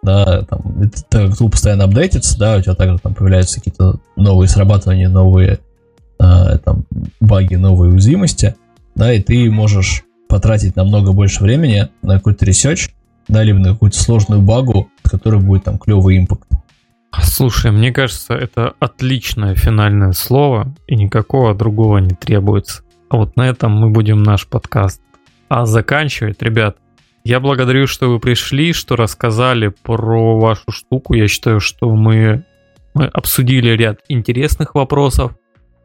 [0.02, 4.01] да, там, это, так как tool постоянно апдейтится, да, у тебя также там появляются какие-то
[4.16, 5.60] новые срабатывания, новые
[6.18, 6.85] э, там
[7.20, 8.56] баги, новые уязвимости,
[8.94, 12.90] да, и ты можешь потратить намного больше времени на какой-то research,
[13.28, 16.48] да, либо на какую-то сложную багу, от которой будет там клевый импакт.
[17.22, 22.82] Слушай, мне кажется, это отличное финальное слово, и никакого другого не требуется.
[23.09, 25.01] А вот на этом мы будем наш подкаст
[25.51, 26.77] а заканчивать, ребят,
[27.24, 31.14] я благодарю, что вы пришли, что рассказали про вашу штуку.
[31.14, 32.44] Я считаю, что мы,
[32.94, 35.32] мы обсудили ряд интересных вопросов.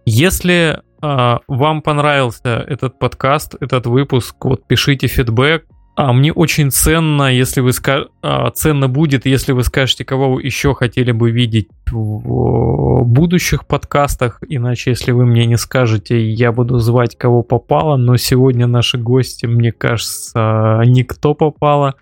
[0.06, 5.66] Если э, вам понравился этот подкаст, этот выпуск, вот пишите фидбэк,
[5.96, 8.08] а мне очень ценно, если вы ска...
[8.22, 14.40] а, ценно будет, если вы скажете, кого вы еще хотели бы видеть в будущих подкастах.
[14.48, 17.96] Иначе, если вы мне не скажете, я буду звать кого попало.
[17.96, 21.96] Но сегодня наши гости, мне кажется, никто попало.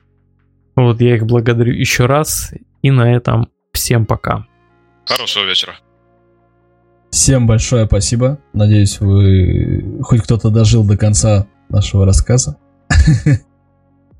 [0.76, 2.52] Вот я их благодарю еще раз.
[2.82, 4.48] И на этом всем пока.
[5.06, 5.74] Хорошего вечера.
[7.12, 8.40] Всем большое спасибо.
[8.54, 12.58] Надеюсь, вы хоть кто-то дожил до конца нашего рассказа.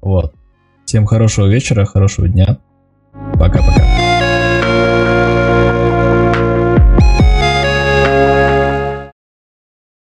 [0.04, 0.36] Вот.
[0.86, 2.60] Всем хорошего вечера, хорошего дня.
[3.40, 4.13] Пока-пока.